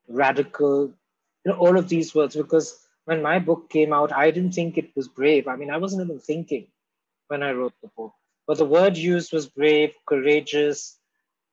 [0.08, 0.94] radical,
[1.46, 2.36] you know, all of these words.
[2.36, 5.48] Because when my book came out, I didn't think it was brave.
[5.48, 6.68] I mean, I wasn't even thinking
[7.28, 8.14] when I wrote the book
[8.48, 10.98] but the word used was brave, courageous,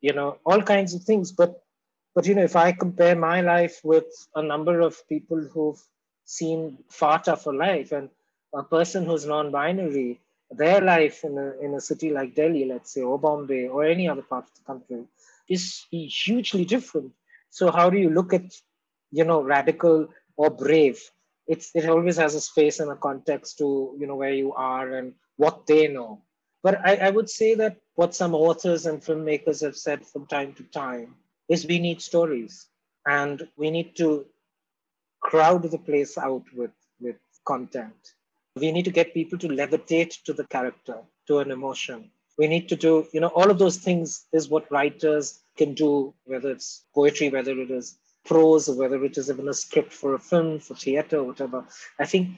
[0.01, 1.31] you know, all kinds of things.
[1.31, 1.63] But
[2.15, 5.81] but you know, if I compare my life with a number of people who've
[6.25, 8.11] seen far tougher life and
[8.55, 13.03] a person who's non-binary, their life in a in a city like Delhi, let's say,
[13.03, 15.05] or Bombay, or any other part of the country,
[15.49, 17.13] is hugely different.
[17.51, 18.45] So how do you look at,
[19.11, 21.01] you know, radical or brave?
[21.47, 24.93] It's it always has a space and a context to you know where you are
[24.95, 26.23] and what they know.
[26.63, 30.55] But I, I would say that what some authors and filmmakers have said from time
[30.55, 31.17] to time
[31.49, 32.67] is we need stories
[33.07, 34.27] and we need to
[35.21, 38.15] crowd the place out with, with content.
[38.59, 42.11] We need to get people to levitate to the character, to an emotion.
[42.39, 46.15] We need to do, you know, all of those things is what writers can do,
[46.25, 50.15] whether it's poetry, whether it is prose, or whether it is even a script for
[50.15, 51.65] a film, for theater, whatever.
[51.99, 52.29] I think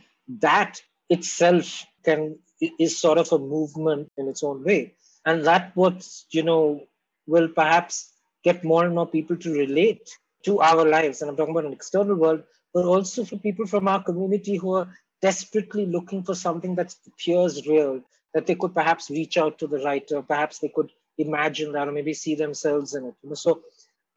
[0.40, 0.80] that
[1.10, 2.38] itself can
[2.78, 4.94] is sort of a movement in its own way.
[5.24, 6.82] And that what, you know,
[7.26, 8.12] will perhaps
[8.44, 10.10] get more and more people to relate
[10.44, 11.20] to our lives.
[11.20, 14.74] And I'm talking about an external world, but also for people from our community who
[14.74, 14.88] are
[15.22, 18.00] desperately looking for something that appears real,
[18.34, 21.92] that they could perhaps reach out to the writer, perhaps they could imagine that or
[21.92, 23.14] maybe see themselves in it.
[23.22, 23.34] You know?
[23.34, 23.62] So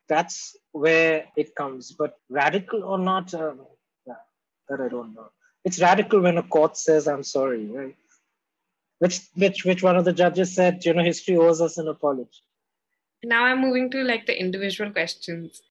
[0.07, 1.91] that's where it comes.
[1.91, 3.61] But radical or not, um,
[4.05, 4.21] yeah,
[4.69, 5.29] that I don't know.
[5.65, 7.95] It's radical when a court says, I'm sorry, right?
[9.03, 12.43] which which which one of the judges said you know history owes us an apology
[13.31, 15.61] now i'm moving to like the individual questions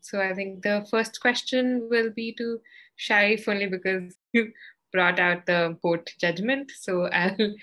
[0.00, 2.48] so i think the first question will be to
[2.96, 4.50] sharif only because you
[4.92, 7.54] brought out the court judgment so i'll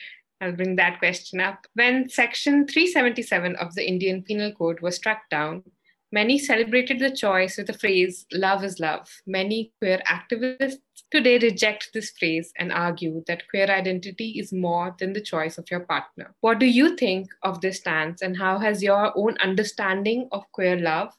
[0.42, 1.68] I'll bring that question up.
[1.74, 5.64] When Section 377 of the Indian Penal Code was struck down,
[6.12, 9.08] Many celebrated the choice with the phrase, love is love.
[9.28, 10.80] Many queer activists
[11.12, 15.70] today reject this phrase and argue that queer identity is more than the choice of
[15.70, 16.34] your partner.
[16.42, 20.80] What do you think of this stance, and how has your own understanding of queer
[20.80, 21.14] love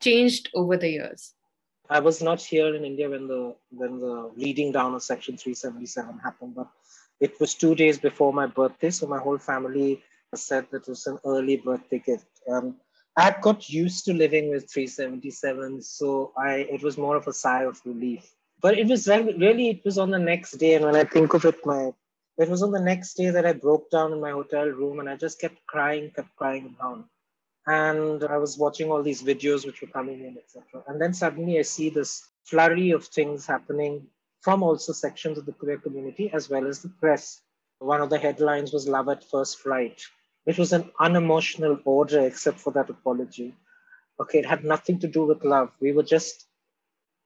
[0.00, 1.34] changed over the years?
[1.88, 6.18] I was not here in India when the when the reading down of Section 377
[6.18, 6.68] happened, but
[7.20, 10.02] it was two days before my birthday, so my whole family
[10.34, 12.26] said that it was an early birthday gift.
[12.50, 12.76] Um,
[13.16, 17.62] I got used to living with 377, so I it was more of a sigh
[17.64, 18.34] of relief.
[18.60, 21.44] But it was really it was on the next day, and when I think of
[21.44, 21.92] it, my
[22.38, 25.08] it was on the next day that I broke down in my hotel room, and
[25.08, 27.04] I just kept crying, kept crying down.
[27.66, 30.84] And I was watching all these videos which were coming in, etc.
[30.86, 34.06] And then suddenly I see this flurry of things happening
[34.40, 37.42] from also sections of the queer community as well as the press.
[37.78, 40.00] one of the headlines was Love at First Flight.
[40.46, 43.54] It was an unemotional order except for that apology.
[44.20, 45.70] Okay, it had nothing to do with love.
[45.80, 46.46] We were just,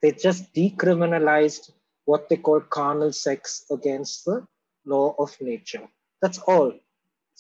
[0.03, 1.71] they just decriminalized
[2.07, 4.47] what they call carnal sex against the
[4.85, 5.87] law of nature.
[6.23, 6.73] That's all.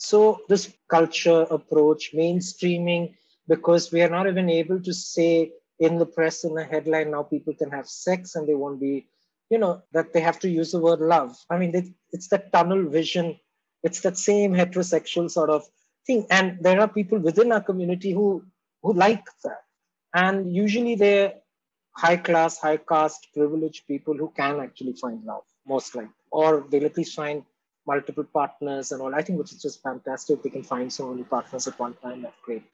[0.02, 6.06] So, this culture approach, mainstreaming, because we are not even able to say in the
[6.06, 9.08] press in the headline now people can have sex and they won't be,
[9.50, 11.36] you know, that they have to use the word love.
[11.50, 13.38] I mean, it's that tunnel vision.
[13.82, 15.64] It's that same heterosexual sort of
[16.06, 16.26] thing.
[16.30, 18.42] And there are people within our community who
[18.82, 19.62] who like that.
[20.14, 21.34] And usually they're
[21.94, 26.14] high class, high caste, privileged people who can actually find love, most likely.
[26.30, 27.44] Or they'll at least find
[27.90, 29.14] multiple partners and all.
[29.14, 30.42] I think which is just fantastic.
[30.42, 32.22] They can find so many partners at one time.
[32.22, 32.64] That's great.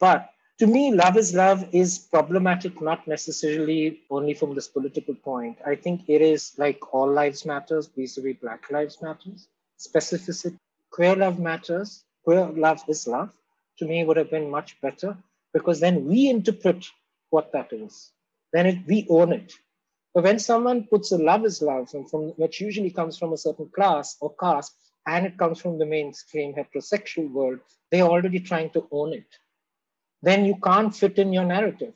[0.00, 5.56] But to me, love is love is problematic, not necessarily only from this political point.
[5.72, 9.48] I think it is like all lives matters, vis-a-vis Black Lives Matters.
[9.86, 10.58] Specificity,
[10.90, 12.04] queer love matters.
[12.24, 13.32] Queer love is love.
[13.78, 15.16] To me, would have been much better
[15.52, 16.86] because then we interpret
[17.30, 18.12] what that is.
[18.52, 19.52] Then it, we own it.
[20.14, 23.36] But when someone puts a love is love, and from which usually comes from a
[23.36, 24.74] certain class or caste,
[25.06, 27.58] and it comes from the mainstream heterosexual world,
[27.90, 29.26] they're already trying to own it.
[30.22, 31.94] Then you can't fit in your narrative,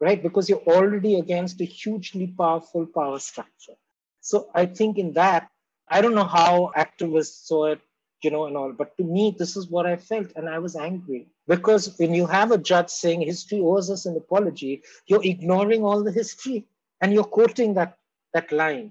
[0.00, 0.22] right?
[0.22, 3.74] Because you're already against a hugely powerful power structure.
[4.20, 5.50] So I think in that,
[5.88, 7.80] I don't know how activists saw it,
[8.22, 10.76] you know, and all, but to me, this is what I felt, and I was
[10.76, 15.84] angry because when you have a judge saying history owes us an apology, you're ignoring
[15.84, 16.66] all the history
[17.04, 17.98] and you're quoting that,
[18.32, 18.90] that line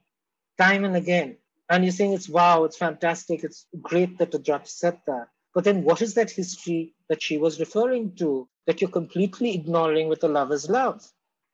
[0.60, 1.36] time and again.
[1.68, 5.30] And you're saying it's wow, it's fantastic, it's great that the judge said that.
[5.56, 10.10] But then what is that history that she was referring to that you're completely ignoring
[10.10, 11.04] with the lover's love?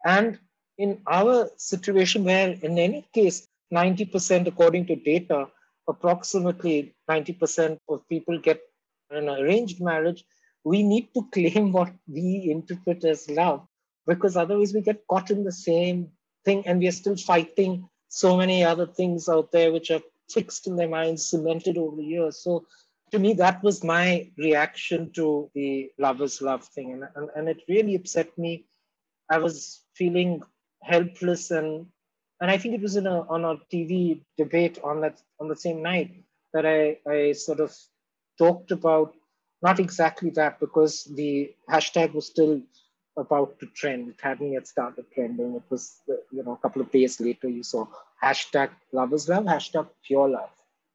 [0.05, 0.37] And
[0.77, 5.47] in our situation, where in any case, 90%, according to data,
[5.87, 8.59] approximately 90% of people get
[9.11, 10.25] an arranged marriage,
[10.65, 13.65] we need to claim what we interpret as love
[14.05, 16.09] because otherwise we get caught in the same
[16.45, 20.67] thing and we are still fighting so many other things out there which are fixed
[20.67, 22.41] in their minds, cemented over the years.
[22.41, 22.65] So
[23.11, 26.93] to me, that was my reaction to the lovers love thing.
[26.93, 28.65] And, and, and it really upset me.
[29.29, 30.41] I was feeling
[30.83, 31.85] helpless and
[32.41, 35.55] and I think it was in a on a TV debate on that on the
[35.55, 36.23] same night
[36.53, 37.75] that I, I sort of
[38.37, 39.13] talked about
[39.61, 42.61] not exactly that because the hashtag was still
[43.19, 44.09] about to trend.
[44.09, 45.55] It hadn't yet started trending.
[45.55, 46.01] It was,
[46.31, 47.85] you know, a couple of days later, you saw
[48.23, 50.49] hashtag lovers love, hashtag pure love.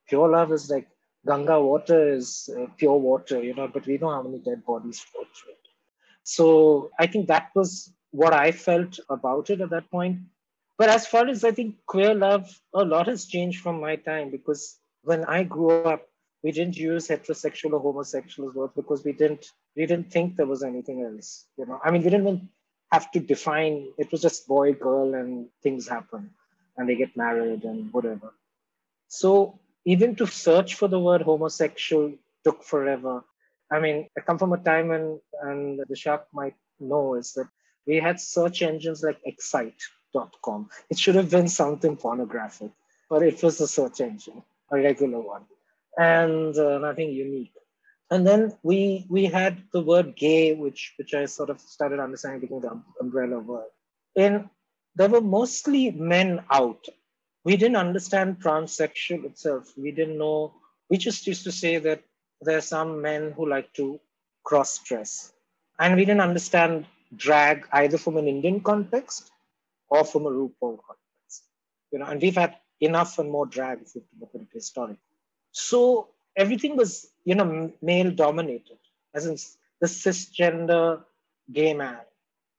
[0.09, 0.89] Pure love is like
[1.27, 5.01] Ganga water is uh, pure water, you know, but we know how many dead bodies
[5.01, 5.59] flow through it.
[6.23, 10.19] So I think that was what I felt about it at that point.
[10.77, 14.31] But as far as I think queer love, a lot has changed from my time
[14.31, 16.09] because when I grew up,
[16.45, 20.47] we didn't use heterosexual or homosexual as words because we didn't we didn't think there
[20.47, 21.47] was anything else.
[21.57, 22.49] You know, I mean, we didn't even
[22.93, 23.89] have to define.
[23.99, 26.31] It was just boy, girl, and things happen,
[26.77, 28.35] and they get married and whatever.
[29.09, 32.13] So even to search for the word homosexual
[32.45, 33.25] took forever.
[33.73, 37.49] I mean, I come from a time when, and the shark might know, is that
[37.87, 40.69] we had search engines like excite.com.
[40.91, 42.71] It should have been something pornographic,
[43.09, 45.47] but it was a search engine, a regular one
[45.99, 47.53] and uh, nothing unique.
[48.11, 52.41] And then we we had the word gay, which which I sort of started understanding
[52.41, 53.71] became the umbrella word.
[54.17, 54.49] And
[54.95, 56.87] there were mostly men out.
[57.45, 59.73] We didn't understand transsexual itself.
[59.77, 60.55] We didn't know.
[60.91, 62.03] We just used to say that
[62.41, 64.01] there are some men who like to
[64.45, 65.33] cross dress,
[65.79, 66.87] and we didn't understand
[67.17, 69.31] drag either from an Indian context
[69.89, 71.45] or from a RuPaul context.
[71.91, 74.99] You know, and we've had enough and more drag if you look at it historically.
[75.55, 78.79] So everything was, you know, male dominated,
[79.15, 79.37] as in
[79.81, 81.01] the cisgender
[81.53, 82.01] gay man.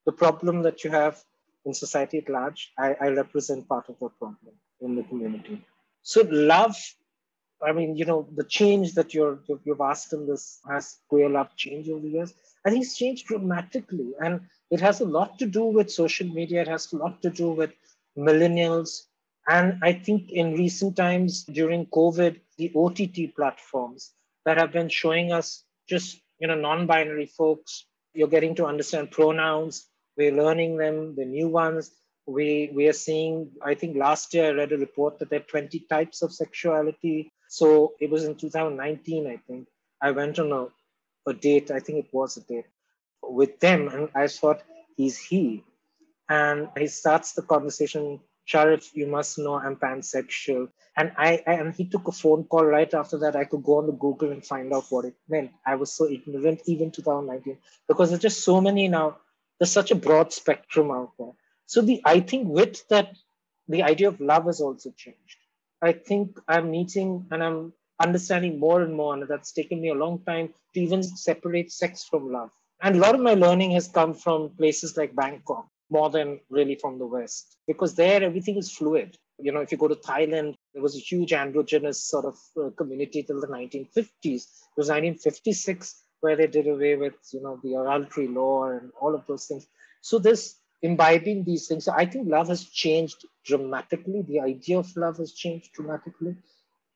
[0.06, 1.22] The problem that you have
[1.66, 5.62] in society at large, I, I represent part of the problem in the community.
[6.04, 6.78] So love,
[7.62, 11.54] I mean, you know, the change that you're you've asked in this has queer love
[11.58, 12.34] changed over the years.
[12.66, 14.40] I think it's changed dramatically, and
[14.72, 16.62] it has a lot to do with social media.
[16.62, 17.74] It has a lot to do with
[18.18, 19.08] millennials
[19.48, 24.12] and I think in recent times during COVID, the OTT platforms
[24.46, 29.88] that have been showing us just, you know, non-binary folks, you're getting to understand pronouns,
[30.18, 31.92] we're learning them, the new ones.
[32.28, 35.44] We, we are seeing, I think last year I read a report that there are
[35.44, 37.32] 20 types of sexuality.
[37.50, 39.68] So it was in 2019, I think.
[40.02, 42.66] I went on a, a date, I think it was a date
[43.30, 44.62] with them, and I thought,
[44.96, 45.64] he's he.
[46.30, 50.70] And he starts the conversation Sharif, you must know I'm pansexual.
[50.98, 53.36] And I, I, and he took a phone call right after that.
[53.36, 55.52] I could go on the Google and find out what it meant.
[55.66, 59.18] I was so ignorant, even 2019, because there's just so many now.
[59.60, 61.32] There's such a broad spectrum out there.
[61.66, 63.16] So the I think with that,
[63.68, 65.38] the idea of love has also changed.
[65.82, 69.96] I think I'm meeting and I'm understanding more and more, and that's taken me a
[69.96, 72.52] long time to even separate sex from love.
[72.82, 76.76] And a lot of my learning has come from places like Bangkok more than really
[76.76, 79.18] from the West, because there everything is fluid.
[79.40, 82.70] You know, if you go to Thailand, there was a huge androgynous sort of uh,
[82.78, 84.10] community till the 1950s.
[84.24, 89.14] It was 1956 where they did away with, you know, the adultery law and all
[89.14, 89.68] of those things.
[90.02, 94.24] So this imbibing these things, I think love has changed dramatically.
[94.28, 96.36] The idea of love has changed dramatically.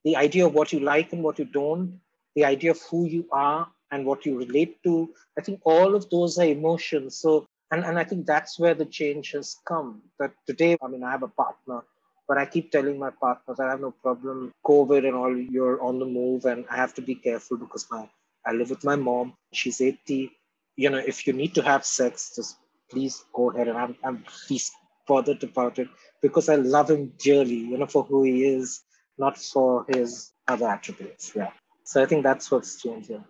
[0.04, 2.00] The idea of what you like and what you don't,
[2.36, 5.10] the idea of who you are and what you relate to.
[5.38, 7.18] I think all of those are emotions.
[7.18, 10.02] So and, and I think that's where the change has come.
[10.20, 11.82] That today, I mean, I have a partner,
[12.28, 14.52] but I keep telling my partner that I have no problem.
[14.66, 18.10] COVID and all, you're on the move, and I have to be careful because my
[18.46, 19.34] I live with my mom.
[19.54, 20.32] She's 80.
[20.76, 22.58] You know, if you need to have sex, just
[22.90, 23.68] please go ahead.
[23.68, 24.72] And I'm, I'm please
[25.08, 25.90] bothered about it
[26.22, 28.82] because I love him dearly, you know, for who he is,
[29.18, 31.34] not for his other attributes.
[31.36, 31.52] Yeah.
[31.84, 33.24] So I think that's what's changed here.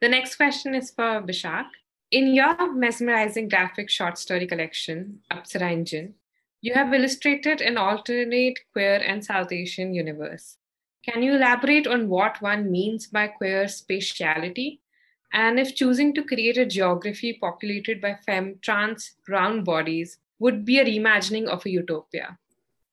[0.00, 1.66] The next question is for Bishakh.
[2.12, 6.14] In your mesmerizing graphic short story collection, Apsara Engine,
[6.60, 10.56] you have illustrated an alternate queer and South Asian universe.
[11.04, 14.78] Can you elaborate on what one means by queer spatiality?
[15.32, 20.78] And if choosing to create a geography populated by femme trans brown bodies would be
[20.78, 22.38] a reimagining of a utopia?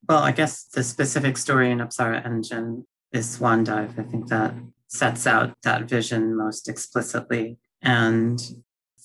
[0.09, 3.97] Well, I guess the specific story in Apsara Engine is Swan Dive.
[3.99, 4.55] I think that
[4.87, 7.57] sets out that vision most explicitly.
[7.81, 8.41] And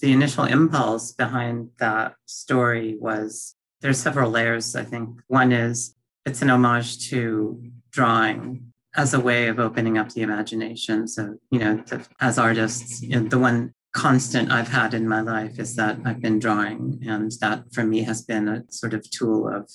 [0.00, 5.20] the initial impulse behind that story was there's several layers, I think.
[5.28, 5.94] One is
[6.24, 11.06] it's an homage to drawing as a way of opening up the imagination.
[11.06, 11.82] So, you know,
[12.20, 16.20] as artists, you know, the one constant I've had in my life is that I've
[16.20, 17.02] been drawing.
[17.06, 19.70] And that for me has been a sort of tool of,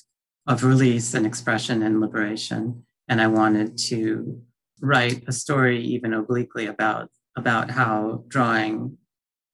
[0.47, 2.85] of release and expression and liberation.
[3.07, 4.41] And I wanted to
[4.81, 8.97] write a story even obliquely about, about how drawing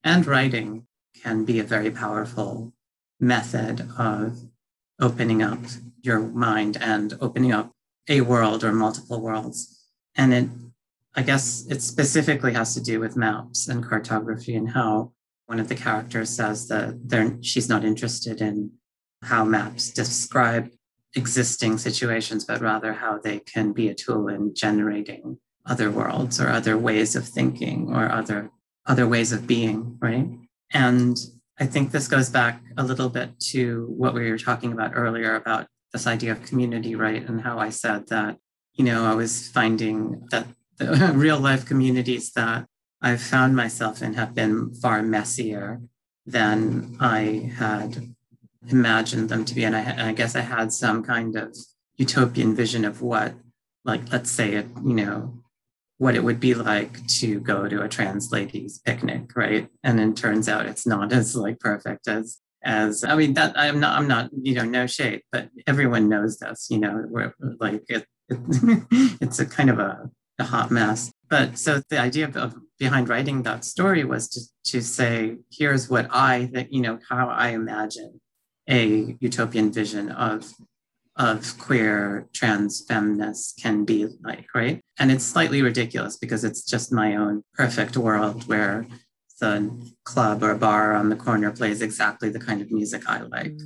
[0.03, 0.85] and writing
[1.21, 2.73] can be a very powerful
[3.19, 4.39] method of
[4.99, 5.59] opening up
[6.01, 7.71] your mind and opening up
[8.07, 9.83] a world or multiple worlds.
[10.15, 10.49] And it,
[11.15, 15.13] I guess, it specifically has to do with maps and cartography and how
[15.45, 18.71] one of the characters says that she's not interested in
[19.23, 20.69] how maps describe
[21.15, 26.49] existing situations, but rather how they can be a tool in generating other worlds or
[26.49, 28.51] other ways of thinking or other
[28.89, 30.27] other ways of being, right?
[30.71, 31.17] And
[31.59, 35.35] I think this goes back a little bit to what we were talking about earlier
[35.35, 37.27] about this idea of community, right?
[37.27, 38.37] And how I said that,
[38.73, 42.65] you know, I was finding that the real life communities that
[43.01, 45.81] I've found myself in have been far messier
[46.25, 48.13] than I had
[48.67, 49.63] imagined them to be.
[49.63, 51.55] And I, and I guess I had some kind of
[51.97, 53.33] utopian vision of what,
[53.85, 55.38] like, let's say, it, you know,
[55.99, 59.67] what it would be like to go to a trans ladies picnic, right?
[59.83, 63.79] And then turns out it's not as like perfect as as I mean that I'm
[63.79, 67.83] not I'm not you know no shade, but everyone knows this, you know, we're like
[67.87, 68.39] it, it
[69.21, 71.11] it's a kind of a, a hot mess.
[71.29, 74.41] But so the idea of, of behind writing that story was to
[74.71, 78.21] to say here's what I that you know how I imagine
[78.69, 80.53] a utopian vision of
[81.17, 84.81] of queer trans feminists can be like, right?
[84.99, 88.85] And it's slightly ridiculous because it's just my own perfect world where
[89.39, 93.57] the club or bar on the corner plays exactly the kind of music I like.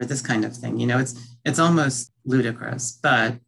[0.00, 0.80] Or this kind of thing.
[0.80, 3.38] You know, it's it's almost ludicrous, but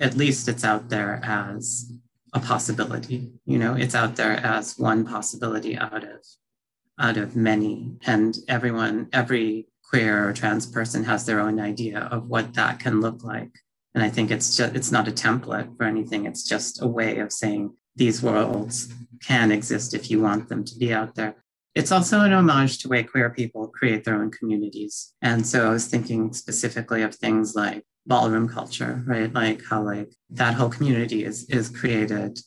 [0.00, 1.90] at least it's out there as
[2.34, 3.30] a possibility.
[3.46, 6.24] You know, it's out there as one possibility out of
[6.98, 7.96] out of many.
[8.06, 13.00] And everyone, every queer or trans person has their own idea of what that can
[13.00, 13.58] look like.
[13.94, 16.24] And I think it's just it's not a template for anything.
[16.26, 18.92] It's just a way of saying these worlds
[19.24, 21.36] can exist if you want them to be out there.
[21.74, 25.14] It's also an homage to way queer people create their own communities.
[25.22, 29.32] And so I was thinking specifically of things like ballroom culture, right?
[29.32, 32.38] Like how like that whole community is is created.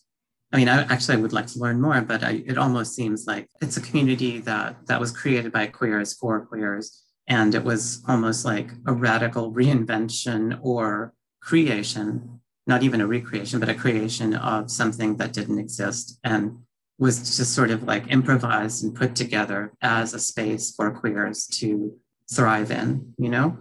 [0.51, 3.49] I mean, I actually would like to learn more, but I, it almost seems like
[3.61, 8.45] it's a community that that was created by queers for queers and it was almost
[8.45, 11.13] like a radical reinvention or
[11.45, 16.57] creation, not even a recreation, but a creation of something that didn't exist and
[16.97, 21.93] was just sort of like improvised and put together as a space for queers to
[22.31, 23.57] thrive in, you know?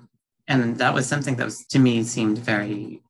[0.49, 3.03] And that was something that was, to me seemed very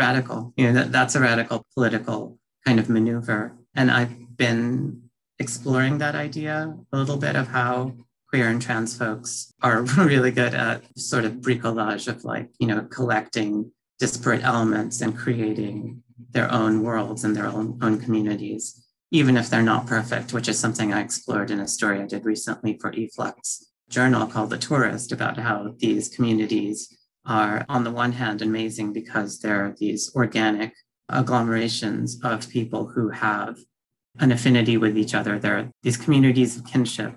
[0.00, 0.52] radical.
[0.56, 3.54] You know, that, that's a radical political kind of maneuver.
[3.74, 5.02] And I've been
[5.38, 7.94] exploring that idea a little bit of how
[8.30, 12.82] queer and trans folks are really good at sort of bricolage of like, you know,
[12.82, 13.72] collecting
[14.02, 19.62] disparate elements and creating their own worlds and their own, own communities, even if they're
[19.62, 23.64] not perfect, which is something I explored in a story I did recently for e-flux
[23.88, 29.38] journal called The Tourist about how these communities are, on the one hand, amazing because
[29.38, 30.72] they're these organic
[31.08, 33.56] agglomerations of people who have
[34.18, 35.38] an affinity with each other.
[35.38, 37.14] They're these communities of kinship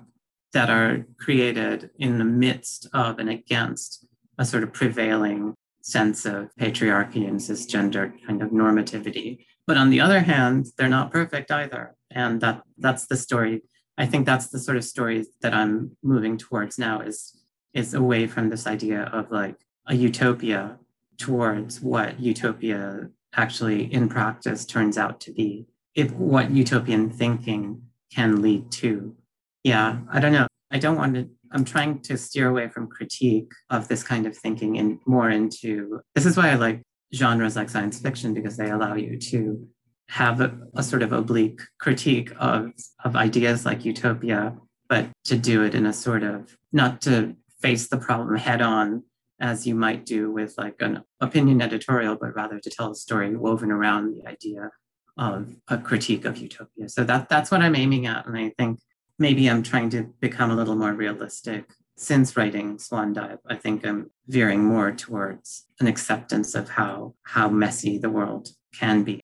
[0.52, 4.06] that are created in the midst of and against
[4.38, 5.56] a sort of prevailing
[5.86, 9.46] sense of patriarchy and cisgender kind of normativity.
[9.68, 11.94] But on the other hand, they're not perfect either.
[12.10, 13.62] And that that's the story.
[13.96, 17.40] I think that's the sort of story that I'm moving towards now is
[17.72, 19.56] is away from this idea of like
[19.86, 20.78] a utopia
[21.18, 25.66] towards what utopia actually in practice turns out to be.
[25.94, 27.82] If what utopian thinking
[28.12, 29.14] can lead to.
[29.62, 30.48] Yeah, I don't know.
[30.70, 34.36] I don't want to I'm trying to steer away from critique of this kind of
[34.36, 36.82] thinking and more into this is why I like
[37.14, 39.68] genres like science fiction because they allow you to
[40.08, 42.70] have a, a, sort of oblique critique of,
[43.04, 44.56] of ideas like utopia,
[44.88, 49.02] but to do it in a sort of not to face the problem head on
[49.40, 53.34] as you might do with like an opinion editorial, but rather to tell a story
[53.36, 54.70] woven around the idea
[55.18, 56.88] of a critique of utopia.
[56.88, 58.26] So that that's what I'm aiming at.
[58.26, 58.78] And I think
[59.18, 63.38] maybe I'm trying to become a little more realistic since writing Swan Dive.
[63.46, 69.02] I think I'm veering more towards an acceptance of how how messy the world can
[69.02, 69.20] be.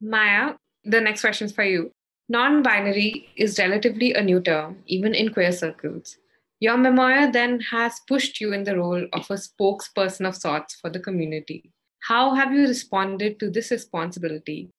[0.00, 0.54] Maia,
[0.84, 1.90] the next question is for you.
[2.28, 6.16] Non-binary is relatively a new term, even in queer circles.
[6.60, 10.88] Your memoir then has pushed you in the role of a spokesperson of sorts for
[10.88, 11.70] the community.
[12.00, 14.70] How have you responded to this responsibility?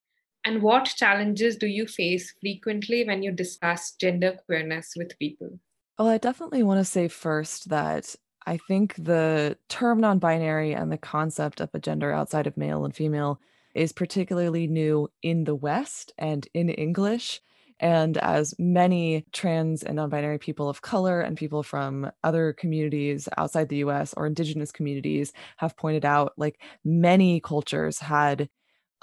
[0.46, 5.60] And what challenges do you face frequently when you discuss gender queerness with people?
[5.98, 8.16] Well, I definitely want to say first that
[8.46, 12.86] I think the term non binary and the concept of a gender outside of male
[12.86, 13.40] and female
[13.74, 17.42] is particularly new in the West and in English.
[17.80, 23.28] And as many trans and non binary people of color and people from other communities
[23.38, 28.48] outside the US or indigenous communities have pointed out, like many cultures had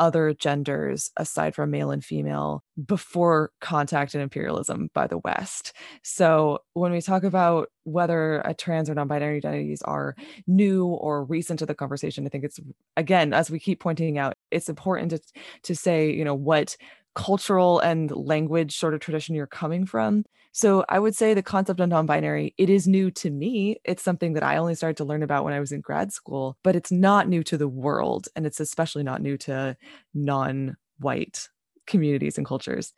[0.03, 5.73] other genders aside from male and female before contact and imperialism by the West.
[6.03, 10.17] So when we talk about whether a trans or non-binary identities are
[10.49, 12.59] new or recent to the conversation, I think it's
[12.97, 15.21] again, as we keep pointing out, it's important to
[15.63, 16.77] to say, you know, what
[17.15, 20.25] cultural and language sort of tradition you're coming from.
[20.53, 23.81] So I would say the concept of non-binary, it is new to me.
[23.85, 26.59] It's something that I only started to learn about when I was in grad school,
[26.63, 29.77] but it's not new to the world and it's especially not new to
[30.13, 31.49] non-white
[31.87, 32.93] communities and cultures.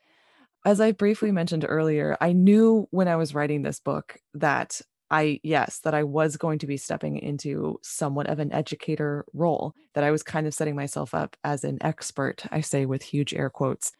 [0.64, 5.38] As I briefly mentioned earlier, I knew when I was writing this book that I,
[5.44, 10.02] yes, that I was going to be stepping into somewhat of an educator role, that
[10.02, 13.50] I was kind of setting myself up as an expert, I say with huge air
[13.50, 13.92] quotes,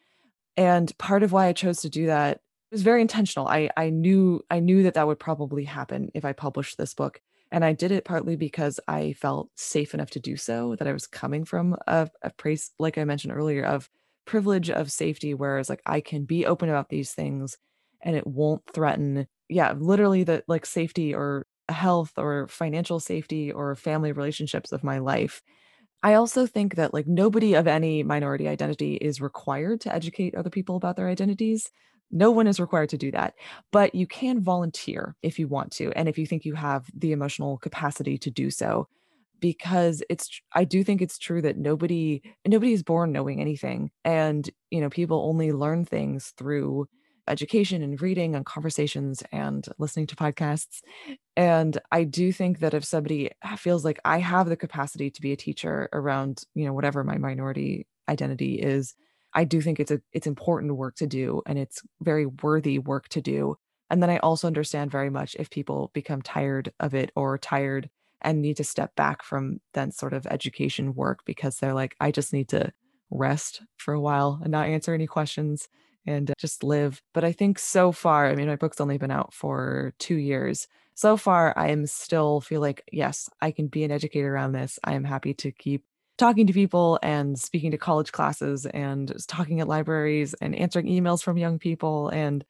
[0.57, 2.41] and part of why I chose to do that
[2.71, 3.49] was very intentional.
[3.49, 7.21] I I knew I knew that that would probably happen if I published this book.
[7.53, 10.93] And I did it partly because I felt safe enough to do so, that I
[10.93, 13.89] was coming from a, a place, like I mentioned earlier, of
[14.25, 17.57] privilege of safety, whereas like I can be open about these things
[18.03, 23.77] and it won't threaten, yeah, literally the like safety or health or financial safety or
[23.77, 25.41] family relationships of my life.
[26.05, 30.51] I also think that like nobody of any minority identity is required to educate other
[30.51, 31.73] people about their identities.
[32.13, 33.35] No one is required to do that,
[33.73, 37.13] but you can volunteer if you want to and if you think you have the
[37.13, 38.89] emotional capacity to do so
[39.41, 44.51] because it's I do think it's true that nobody nobody is born knowing anything and
[44.73, 46.89] you know people only learn things through
[47.29, 50.81] education and reading and conversations and listening to podcasts.
[51.37, 55.23] And I do think that if somebody ah, feels like I have the capacity to
[55.23, 58.95] be a teacher around, you know, whatever my minority identity is,
[59.33, 63.09] I do think it's a it's important work to do and it's very worthy work
[63.11, 63.57] to do.
[63.91, 67.91] And then I also understand very much if people become tired of it or tired
[68.23, 72.11] and need to step back from that sort of education work because they're like, I
[72.11, 72.73] just need to
[73.11, 75.69] rest for a while and not answer any questions
[76.07, 77.01] and uh, just live.
[77.13, 80.67] But I think so far, I mean, my book's only been out for two years.
[80.95, 84.79] So far, I am still feel like, yes, I can be an educator around this.
[84.85, 85.83] I am happy to keep
[86.17, 91.23] talking to people and speaking to college classes and talking at libraries and answering emails
[91.23, 92.45] from young people and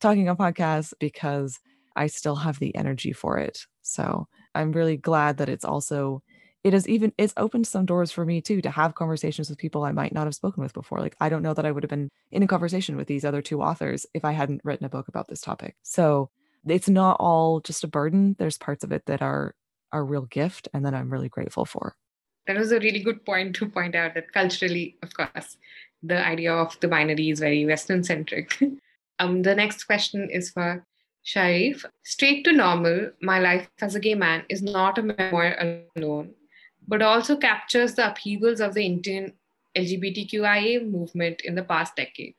[0.00, 1.60] talking on podcasts because
[1.96, 3.66] I still have the energy for it.
[3.82, 6.22] So I'm really glad that it's also
[6.62, 9.84] it has even it's opened some doors for me too to have conversations with people
[9.84, 11.00] I might not have spoken with before.
[11.00, 13.42] Like I don't know that I would have been in a conversation with these other
[13.42, 15.76] two authors if I hadn't written a book about this topic.
[15.82, 16.30] So
[16.66, 18.36] it's not all just a burden.
[18.38, 19.54] There's parts of it that are
[19.92, 21.96] a real gift and that I'm really grateful for.
[22.46, 25.56] That was a really good point to point out that culturally, of course,
[26.02, 28.58] the idea of the binary is very Western centric.
[29.18, 30.84] um, the next question is for
[31.22, 31.84] Sharif.
[32.02, 35.56] Straight to Normal, My Life as a Gay Man is not a memoir
[35.96, 36.34] alone,
[36.90, 39.32] but also captures the upheavals of the Indian
[39.76, 42.34] LGBTQIA movement in the past decade.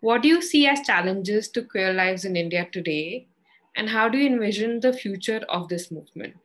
[0.00, 3.28] What do you see as challenges to queer lives in India today,
[3.76, 6.36] and how do you envision the future of this movement?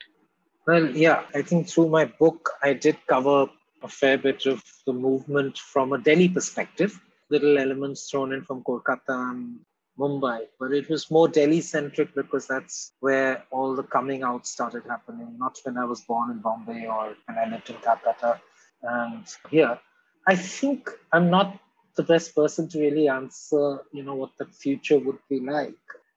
[0.68, 3.48] Well, yeah, I think through my book, I did cover
[3.82, 8.64] a fair bit of the movement from a Delhi perspective, little elements thrown in from
[8.64, 9.60] Kolkata and
[10.00, 14.84] Mumbai, but it was more Delhi centric because that's where all the coming out started
[14.88, 18.40] happening, not when I was born in Bombay or when I lived in Calcutta.
[18.82, 19.78] And here,
[20.26, 21.60] I think I'm not
[21.98, 25.76] the best person to really answer, you know, what the future would be like.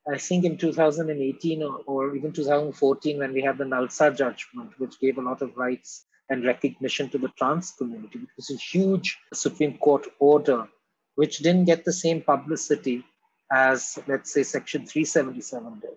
[0.09, 5.01] I think in 2018 or, or even 2014, when we had the NALSA judgment, which
[5.01, 9.19] gave a lot of rights and recognition to the trans community, it was a huge
[9.33, 10.69] Supreme Court order,
[11.17, 13.05] which didn't get the same publicity
[13.53, 15.91] as, let's say, Section 377 did.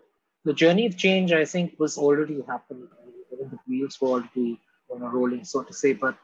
[0.43, 2.87] The journey of change, I think, was already happening.
[3.31, 5.93] The wheels were already you know, rolling, so to say.
[5.93, 6.17] But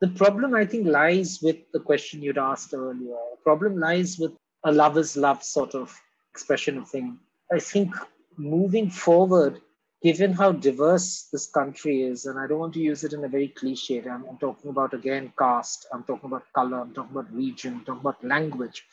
[0.00, 3.16] the problem, I think, lies with the question you'd asked earlier.
[3.30, 4.32] The problem lies with
[4.64, 5.96] a lover's love sort of
[6.32, 7.18] expression of thing.
[7.52, 7.94] I think
[8.36, 9.60] moving forward,
[10.02, 13.28] given how diverse this country is, and I don't want to use it in a
[13.28, 17.32] very cliche, I'm, I'm talking about again caste, I'm talking about color, I'm talking about
[17.32, 18.84] region, I'm talking about language.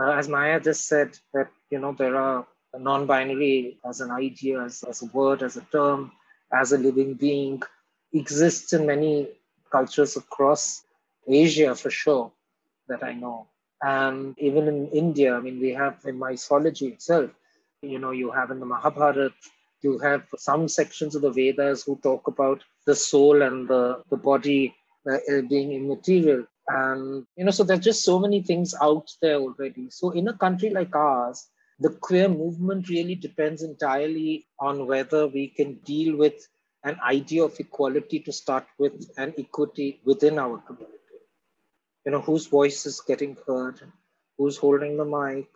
[0.00, 2.46] Uh, as Maia just said, that you know there are
[2.78, 6.12] non-binary as an idea, as, as a word, as a term,
[6.52, 7.62] as a living being,
[8.12, 9.28] exists in many
[9.70, 10.84] cultures across
[11.26, 12.30] Asia for sure
[12.88, 13.48] that I know.
[13.82, 17.30] And even in India, I mean, we have in mythology itself,
[17.82, 19.32] you know, you have in the Mahabharata,
[19.82, 24.16] you have some sections of the Vedas who talk about the soul and the, the
[24.16, 24.74] body
[25.08, 25.18] uh,
[25.48, 26.44] being immaterial.
[26.68, 29.88] And, you know, so there's just so many things out there already.
[29.90, 31.46] So in a country like ours,
[31.80, 36.46] the queer movement really depends entirely on whether we can deal with
[36.84, 40.98] an idea of equality to start with and equity within our community.
[42.04, 43.80] You know whose voice is getting heard?
[44.36, 45.48] Who's holding the mic?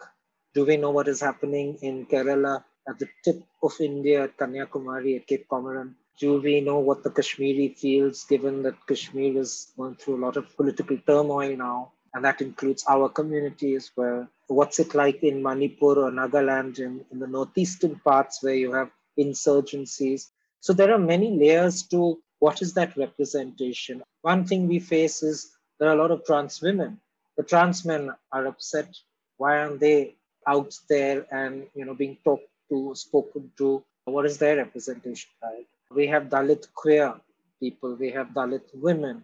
[0.55, 5.17] Do we know what is happening in kerala at the tip of india at kanyakumari
[5.19, 9.95] at cape comorin do we know what the kashmiri feels given that kashmir is going
[9.97, 14.79] through a lot of political turmoil now and that includes our community as well what's
[14.79, 20.29] it like in manipur or nagaland in, in the northeastern parts where you have insurgencies
[20.61, 25.53] so there are many layers to what is that representation one thing we face is
[25.83, 27.01] there are a lot of trans women.
[27.37, 28.97] The trans men are upset.
[29.37, 30.15] Why aren't they
[30.47, 33.83] out there and you know being talked to, spoken to?
[34.05, 35.67] What is their representation like?
[35.95, 37.15] We have Dalit queer
[37.61, 37.95] people.
[37.95, 39.23] We have Dalit women.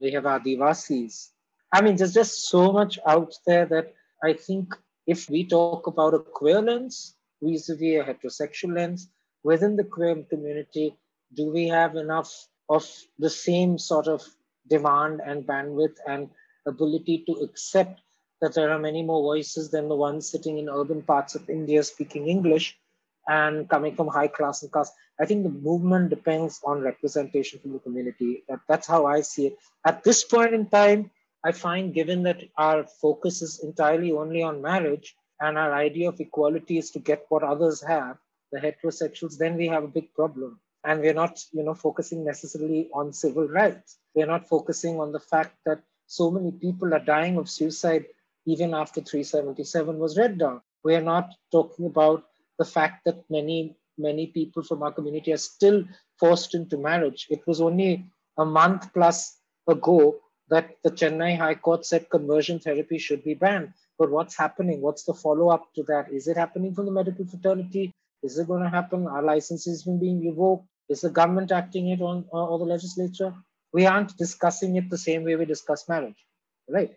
[0.00, 1.30] We have Adivasis.
[1.72, 4.74] I mean, there's just so much out there that I think
[5.06, 9.08] if we talk about a queer lens vis-a-vis a heterosexual lens
[9.42, 10.96] within the queer community,
[11.34, 12.84] do we have enough of
[13.18, 14.22] the same sort of
[14.68, 16.30] demand and bandwidth and
[16.66, 18.00] ability to accept
[18.40, 21.82] that there are many more voices than the ones sitting in urban parts of India
[21.82, 22.78] speaking English
[23.30, 24.92] and coming from high class and caste.
[25.20, 28.42] I think the movement depends on representation from the community.
[28.48, 29.58] That, that's how I see it.
[29.86, 31.10] At this point in time,
[31.44, 36.20] I find given that our focus is entirely only on marriage and our idea of
[36.20, 38.16] equality is to get what others have,
[38.52, 42.88] the heterosexuals, then we have a big problem and we're not you know focusing necessarily
[42.94, 47.36] on civil rights we're not focusing on the fact that so many people are dying
[47.36, 48.06] of suicide
[48.46, 52.24] even after 377 was read down we're not talking about
[52.62, 53.58] the fact that many
[54.06, 55.78] many people from our community are still
[56.22, 57.90] forced into marriage it was only
[58.38, 59.20] a month plus
[59.76, 60.00] ago
[60.54, 65.04] that the chennai high court said conversion therapy should be banned but what's happening what's
[65.10, 67.86] the follow up to that is it happening from the medical fraternity
[68.22, 69.06] is it going to happen?
[69.06, 70.66] Are licenses being revoked?
[70.88, 73.34] Is the government acting it on uh, or the legislature?
[73.72, 76.26] We aren't discussing it the same way we discuss marriage,
[76.68, 76.92] right?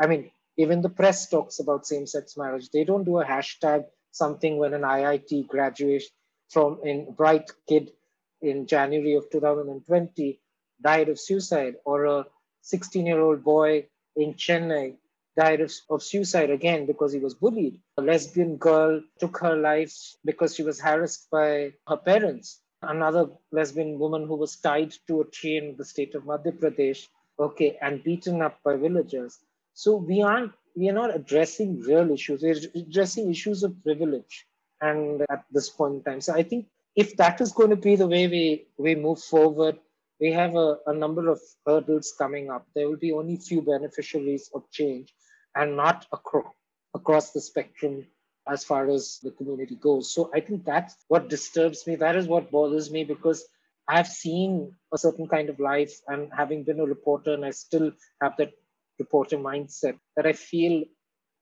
[0.00, 2.70] I mean, even the press talks about same-sex marriage.
[2.70, 3.84] They don't do a hashtag
[4.16, 6.04] something when an IIT graduate
[6.48, 7.92] from in bright kid
[8.40, 10.40] in January of 2020
[10.82, 12.26] died of suicide, or a
[12.64, 13.86] 16-year-old boy
[14.16, 14.96] in Chennai
[15.36, 17.80] died of, of suicide again because he was bullied.
[17.98, 19.94] A lesbian girl took her life
[20.24, 22.60] because she was harassed by her parents.
[22.82, 27.06] another lesbian woman who was tied to a tree in the state of Madhya Pradesh,
[27.38, 29.38] okay, and beaten up by villagers.
[29.74, 32.42] So we aren't we are not addressing real issues.
[32.42, 34.46] We're addressing issues of privilege.
[34.80, 37.96] And at this point in time, so I think if that is going to be
[37.96, 39.78] the way we we move forward,
[40.20, 42.66] we have a, a number of hurdles coming up.
[42.74, 45.14] There will be only few beneficiaries of change,
[45.54, 46.52] and not across
[46.94, 48.06] across the spectrum
[48.46, 50.12] as far as the community goes.
[50.12, 51.96] So I think that's what disturbs me.
[51.96, 53.44] That is what bothers me because
[53.88, 57.92] I've seen a certain kind of life and having been a reporter, and I still
[58.20, 58.52] have that
[58.98, 60.84] reporter mindset that I feel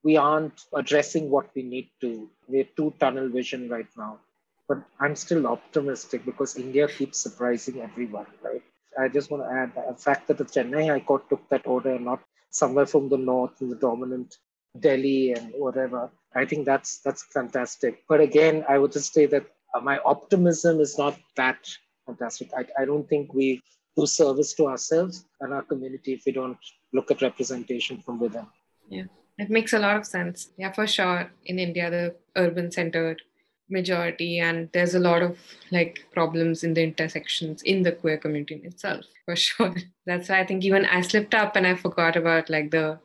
[0.02, 2.28] we aren't addressing what we need to.
[2.46, 4.20] We're too tunnel vision right now.
[4.68, 8.62] But I'm still optimistic because India keeps surprising everyone, right?
[8.98, 11.98] I just want to add the fact that the Chennai High Court took that order,
[11.98, 14.36] not somewhere from the north in the dominant
[14.78, 16.11] Delhi and whatever.
[16.34, 18.02] I think that's that's fantastic.
[18.09, 19.46] But again, I would just say that
[19.82, 21.59] my optimism is not that
[22.07, 22.50] fantastic.
[22.57, 23.62] I, I don't think we
[23.97, 26.59] do service to ourselves and our community if we don't
[26.92, 28.47] look at representation from within.
[28.88, 29.05] Yeah,
[29.38, 30.51] it makes a lot of sense.
[30.57, 31.30] Yeah, for sure.
[31.47, 33.22] In India, the urban centered
[33.70, 35.38] majority, and there's a lot of
[35.70, 39.74] like problems in the intersections in the queer community in itself, for sure.
[40.07, 42.99] That's why I think even I slipped up and I forgot about like the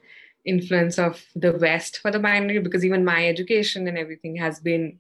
[0.46, 5.00] influence of the West for the binary because even my education and everything has been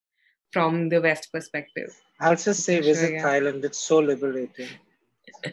[0.52, 1.96] from the West perspective.
[2.20, 3.24] I'll just say visit sure, yeah.
[3.24, 3.64] Thailand.
[3.64, 4.68] It's so liberating.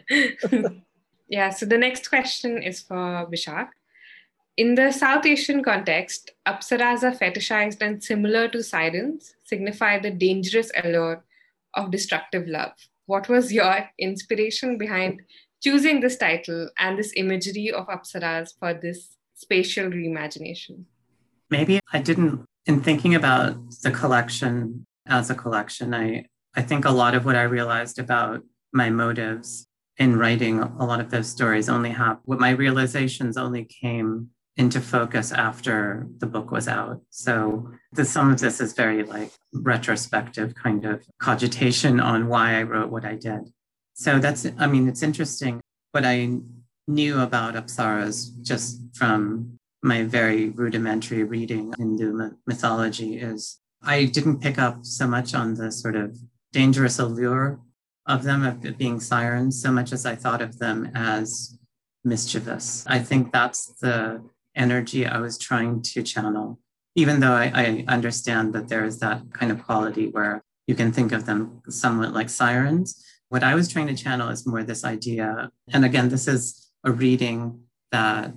[1.27, 3.69] yeah, so the next question is for Bishakh.
[4.57, 10.71] In the South Asian context, apsaras are fetishized and similar to sirens, signify the dangerous
[10.83, 11.23] allure
[11.75, 12.71] of destructive love.
[13.05, 15.21] What was your inspiration behind
[15.61, 20.85] choosing this title and this imagery of apsaras for this spatial reimagination?
[21.51, 26.25] Maybe I didn't, in thinking about the collection as a collection, I,
[26.55, 28.41] I think a lot of what I realized about
[28.73, 29.66] my motives
[29.97, 34.81] in writing a lot of those stories only have what my realizations only came into
[34.81, 36.99] focus after the book was out.
[37.11, 42.63] So the, some of this is very like retrospective kind of cogitation on why I
[42.63, 43.51] wrote what I did.
[43.93, 45.59] So that's, I mean, it's interesting.
[45.91, 46.37] What I
[46.87, 54.57] knew about apsaras just from my very rudimentary reading Hindu mythology is I didn't pick
[54.57, 56.17] up so much on the sort of
[56.51, 57.59] dangerous allure
[58.07, 61.57] of them of being sirens so much as I thought of them as
[62.03, 62.85] mischievous.
[62.87, 64.23] I think that's the
[64.55, 66.59] energy I was trying to channel,
[66.95, 70.91] even though I, I understand that there is that kind of quality where you can
[70.91, 73.03] think of them somewhat like sirens.
[73.29, 75.51] What I was trying to channel is more this idea.
[75.73, 78.33] And again, this is a reading that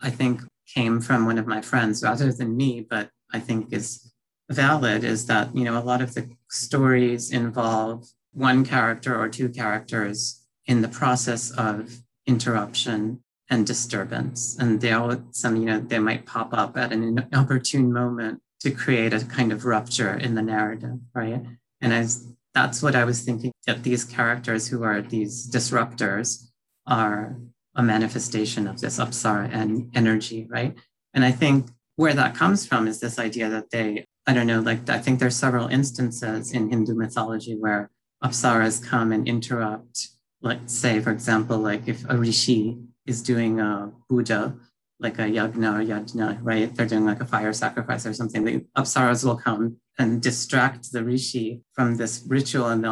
[0.00, 0.42] I think
[0.72, 4.12] came from one of my friends rather than me, but I think is
[4.48, 9.48] valid is that, you know, a lot of the stories involve one character or two
[9.48, 14.56] characters in the process of interruption and disturbance.
[14.58, 18.70] And they all, some, you know, they might pop up at an opportune moment to
[18.70, 21.42] create a kind of rupture in the narrative, right?
[21.80, 26.48] And as that's what I was thinking that these characters who are these disruptors
[26.86, 27.36] are
[27.74, 30.74] a manifestation of this apsara and energy, right?
[31.14, 34.60] And I think where that comes from is this idea that they, I don't know,
[34.60, 37.90] like I think there's several instances in Hindu mythology where
[38.22, 40.08] apsaras come and interrupt,
[40.42, 44.54] like say, for example, like if a rishi is doing a puja,
[44.98, 46.74] like a yagna or yajna, right?
[46.74, 48.44] They're doing like a fire sacrifice or something.
[48.44, 52.84] The apsaras will come and distract the rishi from this ritual, and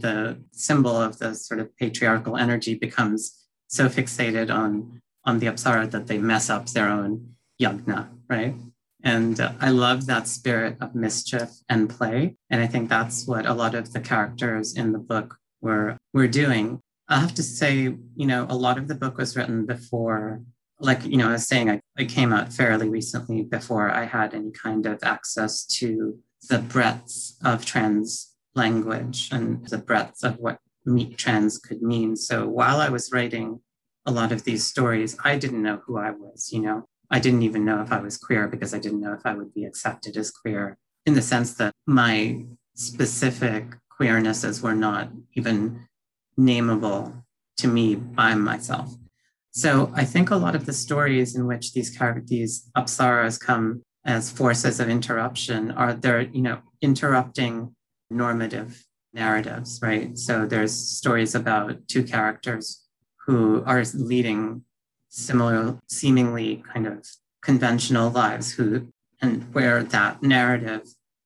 [0.00, 5.90] the symbol of the sort of patriarchal energy becomes so fixated on on the apsara
[5.90, 8.54] that they mess up their own yagna, right?
[9.08, 12.36] And I love that spirit of mischief and play.
[12.50, 16.28] And I think that's what a lot of the characters in the book were were
[16.28, 16.80] doing.
[17.08, 20.42] I have to say, you know, a lot of the book was written before,
[20.78, 24.34] like, you know, I was saying, I, I came out fairly recently before I had
[24.34, 26.18] any kind of access to
[26.50, 32.14] the breadth of trans language and the breadth of what meet trans could mean.
[32.14, 33.60] So while I was writing
[34.04, 36.86] a lot of these stories, I didn't know who I was, you know.
[37.10, 39.54] I didn't even know if I was queer because I didn't know if I would
[39.54, 42.44] be accepted as queer in the sense that my
[42.74, 43.64] specific
[43.98, 45.86] queernesses were not even
[46.38, 47.24] nameable
[47.56, 48.94] to me by myself.
[49.50, 53.82] So I think a lot of the stories in which these characters, these apsaras come
[54.04, 57.74] as forces of interruption are they're, you know, interrupting
[58.10, 60.16] normative narratives, right?
[60.16, 62.84] So there's stories about two characters
[63.26, 64.62] who are leading
[65.08, 67.06] similar, seemingly kind of
[67.42, 68.88] conventional lives, who
[69.20, 70.82] and where that narrative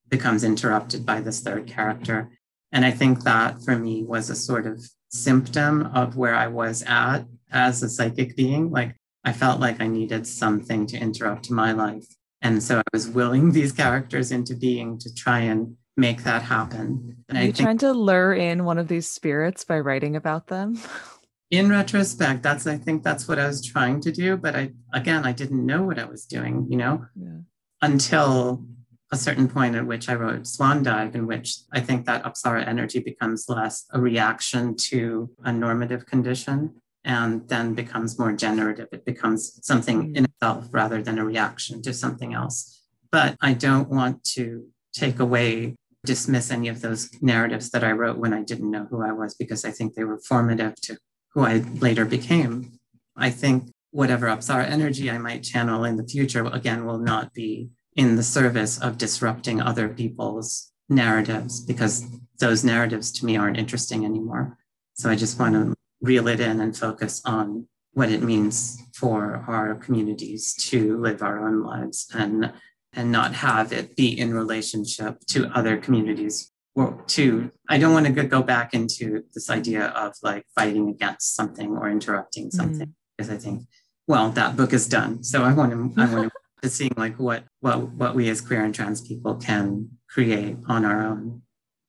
[0.09, 2.31] becomes interrupted by this third character.
[2.71, 6.83] And I think that for me was a sort of symptom of where I was
[6.87, 8.71] at as a psychic being.
[8.71, 12.07] Like I felt like I needed something to interrupt my life.
[12.41, 17.17] And so I was willing these characters into being to try and make that happen.
[17.29, 20.17] And Are I you think trying to lure in one of these spirits by writing
[20.17, 20.79] about them?
[21.53, 24.37] in retrospect, that's I think that's what I was trying to do.
[24.37, 27.41] But I again I didn't know what I was doing, you know, Yeah.
[27.83, 28.65] until
[29.13, 32.67] a certain point at which I wrote Swan Dive, in which I think that Apsara
[32.67, 36.75] energy becomes less a reaction to a normative condition
[37.05, 38.89] and then becomes more generative.
[38.91, 40.17] It becomes something mm-hmm.
[40.17, 42.81] in itself rather than a reaction to something else.
[43.11, 45.77] But I don't want to take away,
[46.07, 49.35] dismiss any of those narratives that I wrote when I didn't know who I was,
[49.35, 50.97] because I think they were formative to
[51.35, 52.73] who I later became.
[53.17, 57.71] I think whatever Apsara energy I might channel in the future, again, will not be
[57.95, 62.05] in the service of disrupting other people's narratives because
[62.39, 64.59] those narratives to me aren't interesting anymore.
[64.95, 69.45] So I just want to reel it in and focus on what it means for
[69.47, 72.53] our communities to live our own lives and
[72.95, 78.07] and not have it be in relationship to other communities or to i don't want
[78.07, 83.31] to go back into this idea of like fighting against something or interrupting something because
[83.31, 83.63] i think
[84.07, 87.45] well that book is done so i want to i want to seeing like what
[87.61, 91.43] what what we as queer and trans people can create on our own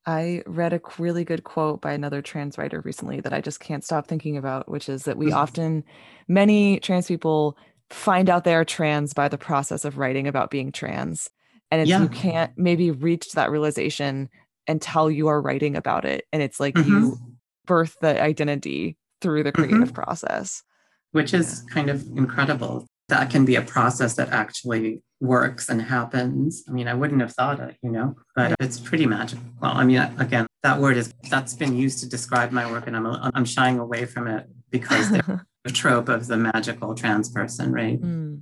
[0.05, 3.85] I read a really good quote by another trans writer recently that I just can't
[3.85, 5.35] stop thinking about, which is that we Mhm.
[5.37, 5.83] often,
[6.27, 7.55] many trans people
[7.89, 11.29] find out they're trans by the process of writing about being trans.
[11.71, 12.01] And if Yeah.
[12.01, 14.27] you can't maybe reach that realization
[14.67, 16.25] until you are writing about it.
[16.31, 16.87] And it's like Mhm.
[16.87, 17.17] you
[17.65, 19.55] birth the identity through the Mhm.
[19.55, 20.63] creative process.
[21.11, 22.87] which is kind of incredible.
[23.07, 26.63] That can be a process that actually works and happens.
[26.67, 29.43] I mean, I wouldn't have thought it, you know, but it's pretty magical.
[29.61, 32.95] Well, I mean, again, that word is that's been used to describe my work, and
[32.97, 33.05] I'm
[33.35, 35.23] I'm shying away from it because there's
[35.65, 38.41] a trope of the magical trans person, right, Mm.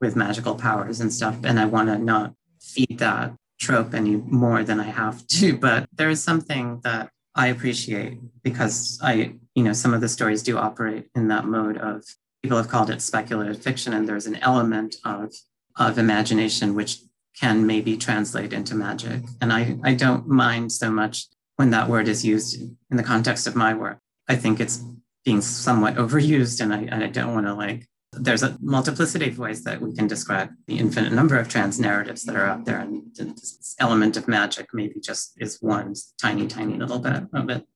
[0.00, 4.62] with magical powers and stuff, and I want to not feed that trope any more
[4.64, 5.56] than I have to.
[5.66, 9.14] But there is something that I appreciate because I,
[9.54, 12.04] you know, some of the stories do operate in that mode of
[12.42, 15.32] people have called it speculative fiction, and there's an element of
[15.78, 16.98] of imagination which
[17.40, 19.22] can maybe translate into magic.
[19.40, 22.60] And I, I don't mind so much when that word is used
[22.90, 23.98] in the context of my work.
[24.28, 24.84] I think it's
[25.24, 27.88] being somewhat overused, and I, I don't want to like.
[28.12, 32.24] There's a multiplicity of ways that we can describe the infinite number of trans narratives
[32.24, 36.76] that are out there, and this element of magic maybe just is one tiny, tiny
[36.76, 37.66] little bit of it.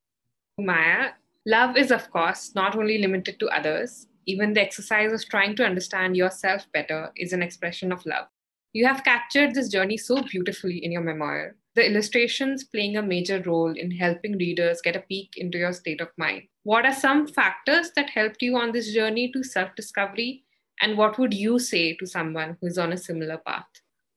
[0.58, 1.10] Maia,
[1.46, 5.64] love is, of course, not only limited to others, even the exercise of trying to
[5.64, 8.26] understand yourself better is an expression of love.
[8.72, 13.42] You have captured this journey so beautifully in your memoir, the illustrations playing a major
[13.46, 16.42] role in helping readers get a peek into your state of mind.
[16.64, 20.44] What are some factors that helped you on this journey to self discovery?
[20.80, 23.66] And what would you say to someone who is on a similar path?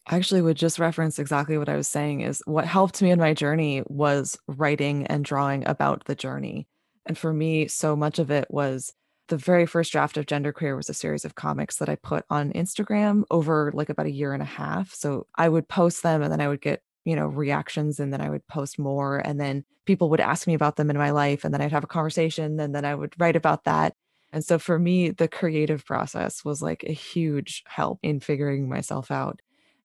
[0.08, 3.20] I actually would just reference exactly what I was saying is what helped me in
[3.20, 6.68] my journey was writing and drawing about the journey.
[7.06, 8.94] And for me, so much of it was
[9.28, 12.52] the very first draft of Genderqueer was a series of comics that I put on
[12.54, 14.94] Instagram over like about a year and a half.
[14.94, 18.22] So I would post them and then I would get, you know, reactions and then
[18.22, 19.18] I would post more.
[19.18, 21.44] And then people would ask me about them in my life.
[21.44, 23.96] And then I'd have a conversation and then I would write about that.
[24.32, 29.10] And so for me, the creative process was like a huge help in figuring myself
[29.10, 29.40] out.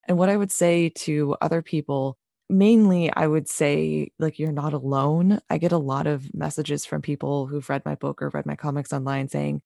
[0.07, 2.15] And what I would say to other people,
[2.47, 5.39] mainly, I would say, like, you're not alone.
[5.49, 8.55] I get a lot of messages from people who've read my book or read my
[8.55, 9.63] comics online saying,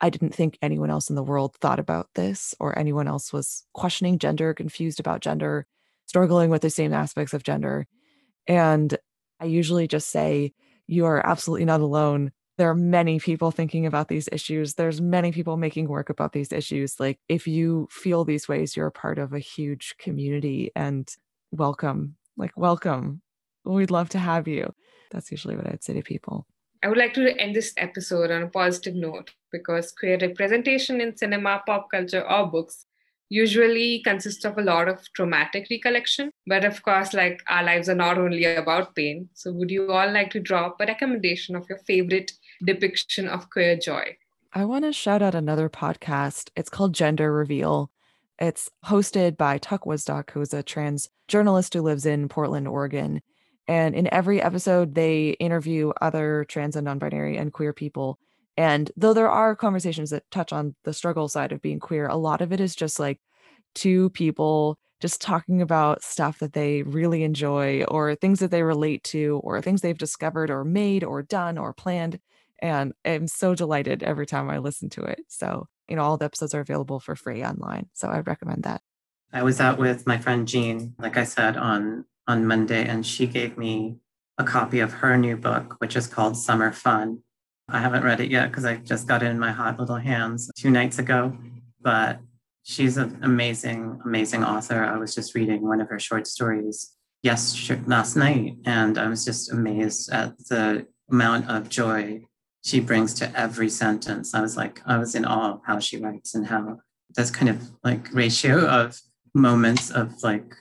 [0.00, 3.64] I didn't think anyone else in the world thought about this, or anyone else was
[3.72, 5.66] questioning gender, confused about gender,
[6.10, 7.86] struggling with the same aspects of gender.
[8.48, 8.98] And
[9.38, 10.52] I usually just say,
[10.88, 12.32] You are absolutely not alone.
[12.58, 14.74] There are many people thinking about these issues.
[14.74, 16.98] There's many people making work about these issues.
[16.98, 21.08] Like if you feel these ways you're a part of a huge community and
[21.52, 22.16] welcome.
[22.36, 23.22] Like welcome.
[23.64, 24.74] We'd love to have you.
[25.12, 26.46] That's usually what i'd say to people.
[26.82, 31.16] I would like to end this episode on a positive note because queer representation in
[31.16, 32.86] cinema, pop culture, or books
[33.30, 36.30] usually consists of a lot of traumatic recollection.
[36.46, 39.30] But of course, like our lives are not only about pain.
[39.32, 43.76] So, would you all like to drop a recommendation of your favorite depiction of queer
[43.76, 44.16] joy?
[44.52, 46.50] I want to shout out another podcast.
[46.56, 47.90] It's called Gender Reveal.
[48.38, 53.22] It's hosted by Tuck Woodstock, who's a trans journalist who lives in Portland, Oregon.
[53.68, 58.18] And in every episode, they interview other trans and non binary and queer people.
[58.60, 62.16] And though there are conversations that touch on the struggle side of being queer, a
[62.16, 63.18] lot of it is just like
[63.74, 69.02] two people just talking about stuff that they really enjoy or things that they relate
[69.02, 72.20] to or things they've discovered or made or done or planned.
[72.58, 75.20] And I'm so delighted every time I listen to it.
[75.28, 77.88] So, you know, all the episodes are available for free online.
[77.94, 78.82] So I'd recommend that.
[79.32, 83.26] I was out with my friend Jean, like I said, on on Monday, and she
[83.26, 83.96] gave me
[84.36, 87.22] a copy of her new book, which is called Summer Fun.
[87.70, 90.50] I haven't read it yet because I just got it in my hot little hands
[90.56, 91.36] two nights ago.
[91.80, 92.20] But
[92.62, 94.84] she's an amazing, amazing author.
[94.84, 99.24] I was just reading one of her short stories yes last night, and I was
[99.24, 102.22] just amazed at the amount of joy
[102.62, 104.34] she brings to every sentence.
[104.34, 106.80] I was like, I was in awe of how she writes and how
[107.16, 109.00] this kind of like ratio of
[109.34, 110.54] moments of like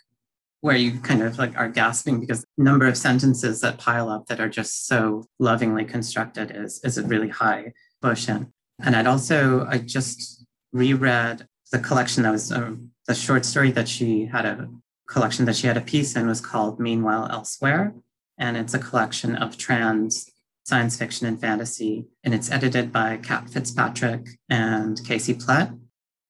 [0.61, 4.39] where you kind of like are gasping because number of sentences that pile up that
[4.39, 8.49] are just so lovingly constructed is is a really high quotient.
[8.81, 12.73] And I'd also I just reread the collection that was uh,
[13.07, 14.69] the short story that she had a
[15.07, 17.93] collection that she had a piece in was called Meanwhile Elsewhere,
[18.37, 20.29] and it's a collection of trans
[20.65, 25.75] science fiction and fantasy, and it's edited by Cat Fitzpatrick and Casey Plett.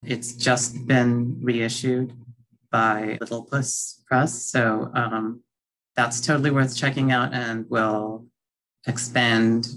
[0.04, 2.14] It's just been reissued
[2.72, 4.44] by Little Puss Press.
[4.44, 5.42] So um,
[5.96, 8.26] that's totally worth checking out and will
[8.88, 9.68] expand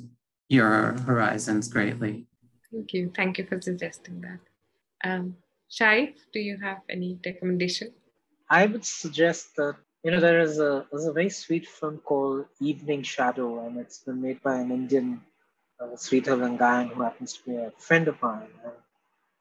[0.49, 2.27] your horizons greatly.
[2.71, 3.13] Thank you.
[3.15, 4.41] Thank you for suggesting that.
[5.05, 5.37] Um,
[5.69, 7.93] Sharif, do you have any recommendation?
[8.49, 12.47] I would suggest that you know there is a there's a very sweet film called
[12.61, 15.23] Evening Shadow, and it's been made by an Indian
[15.81, 18.53] uh, Sridhar Rangayan, who happens to be a friend of mine.
[18.65, 18.75] And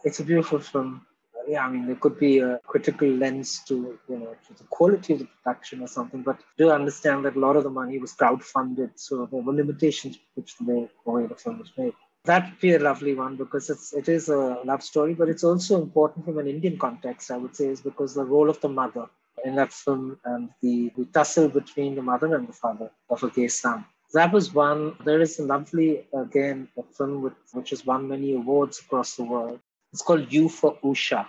[0.03, 1.05] it's a beautiful film
[1.47, 5.13] yeah, I mean, there could be a critical lens to, you know, to the quality
[5.13, 8.13] of the production or something, but do understand that a lot of the money was
[8.13, 11.93] crowdfunded, so there were limitations which the way, the film was made.
[12.25, 15.43] That would be a lovely one because it's it is a love story, but it's
[15.43, 18.69] also important from an Indian context, I would say, is because the role of the
[18.69, 19.07] mother
[19.43, 23.29] in that film and the, the tussle between the mother and the father of a
[23.29, 23.85] gay son.
[24.13, 24.97] That was one.
[25.03, 29.23] There is a lovely, again, a film with, which has won many awards across the
[29.23, 29.59] world
[29.91, 31.25] it's called U for Usha.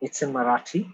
[0.00, 0.92] It's in Marathi.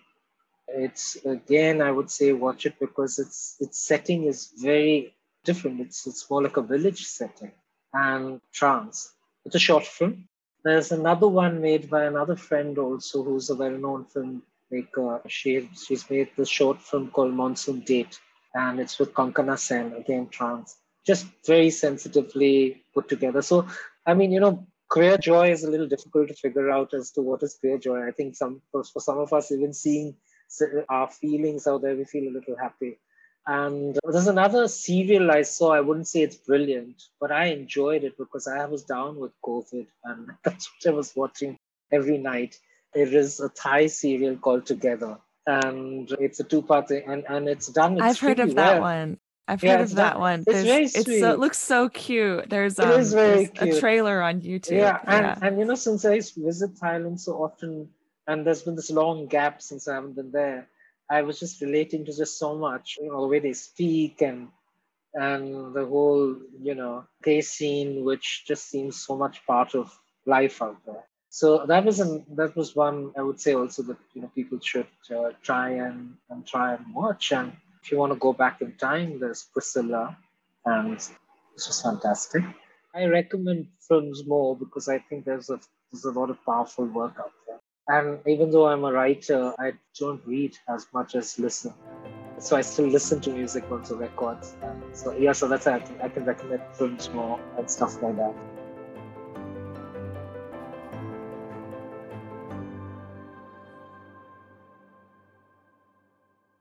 [0.68, 5.14] It's again, I would say, watch it because its its setting is very
[5.44, 5.80] different.
[5.80, 7.52] It's it's more like a village setting
[7.92, 9.12] and trance.
[9.44, 10.28] It's a short film.
[10.64, 15.20] There's another one made by another friend also, who's a well-known filmmaker.
[15.28, 18.18] She she's made the short film called Monsoon Date,
[18.52, 20.76] and it's with Konkona Sen, again trance.
[21.06, 23.40] Just very sensitively put together.
[23.42, 23.68] So,
[24.04, 27.22] I mean, you know, queer joy is a little difficult to figure out as to
[27.22, 28.06] what is queer joy.
[28.06, 30.16] I think some for, for some of us, even seeing
[30.88, 32.98] our feelings out there, we feel a little happy.
[33.46, 35.72] And there's another serial I saw.
[35.72, 39.86] I wouldn't say it's brilliant, but I enjoyed it because I was down with COVID,
[40.04, 41.56] and that's what I was watching
[41.92, 42.58] every night.
[42.94, 47.68] It is a Thai serial called Together, and it's a two-part thing, and and it's
[47.68, 48.00] done.
[48.00, 49.18] I've heard of that one.
[49.48, 50.42] I've yeah, heard of that one.
[50.46, 51.08] It's very sweet.
[51.08, 52.50] It's so, it looks so cute.
[52.50, 54.78] There's um, is very a trailer on YouTube.
[54.78, 55.38] Yeah, and, yeah.
[55.40, 57.88] and you know, since I visit Thailand so often,
[58.26, 60.68] and there's been this long gap since I haven't been there,
[61.08, 62.98] I was just relating to just so much.
[63.00, 64.48] You know, the way they speak and
[65.14, 70.60] and the whole you know gay scene, which just seems so much part of life
[70.60, 71.04] out there.
[71.30, 74.58] So that was an that was one I would say also that you know people
[74.60, 77.52] should uh, try and and try and watch and
[77.86, 80.18] if you want to go back in time, there's Priscilla,
[80.64, 81.12] and this
[81.68, 82.42] was fantastic.
[82.92, 85.60] I recommend films more because I think there's a
[85.92, 87.60] there's a lot of powerful work out there.
[87.86, 91.74] And even though I'm a writer, I don't read as much as listen.
[92.38, 94.56] So I still listen to music, also records.
[94.92, 98.34] So yeah, so that's I, I can recommend films more and stuff like that.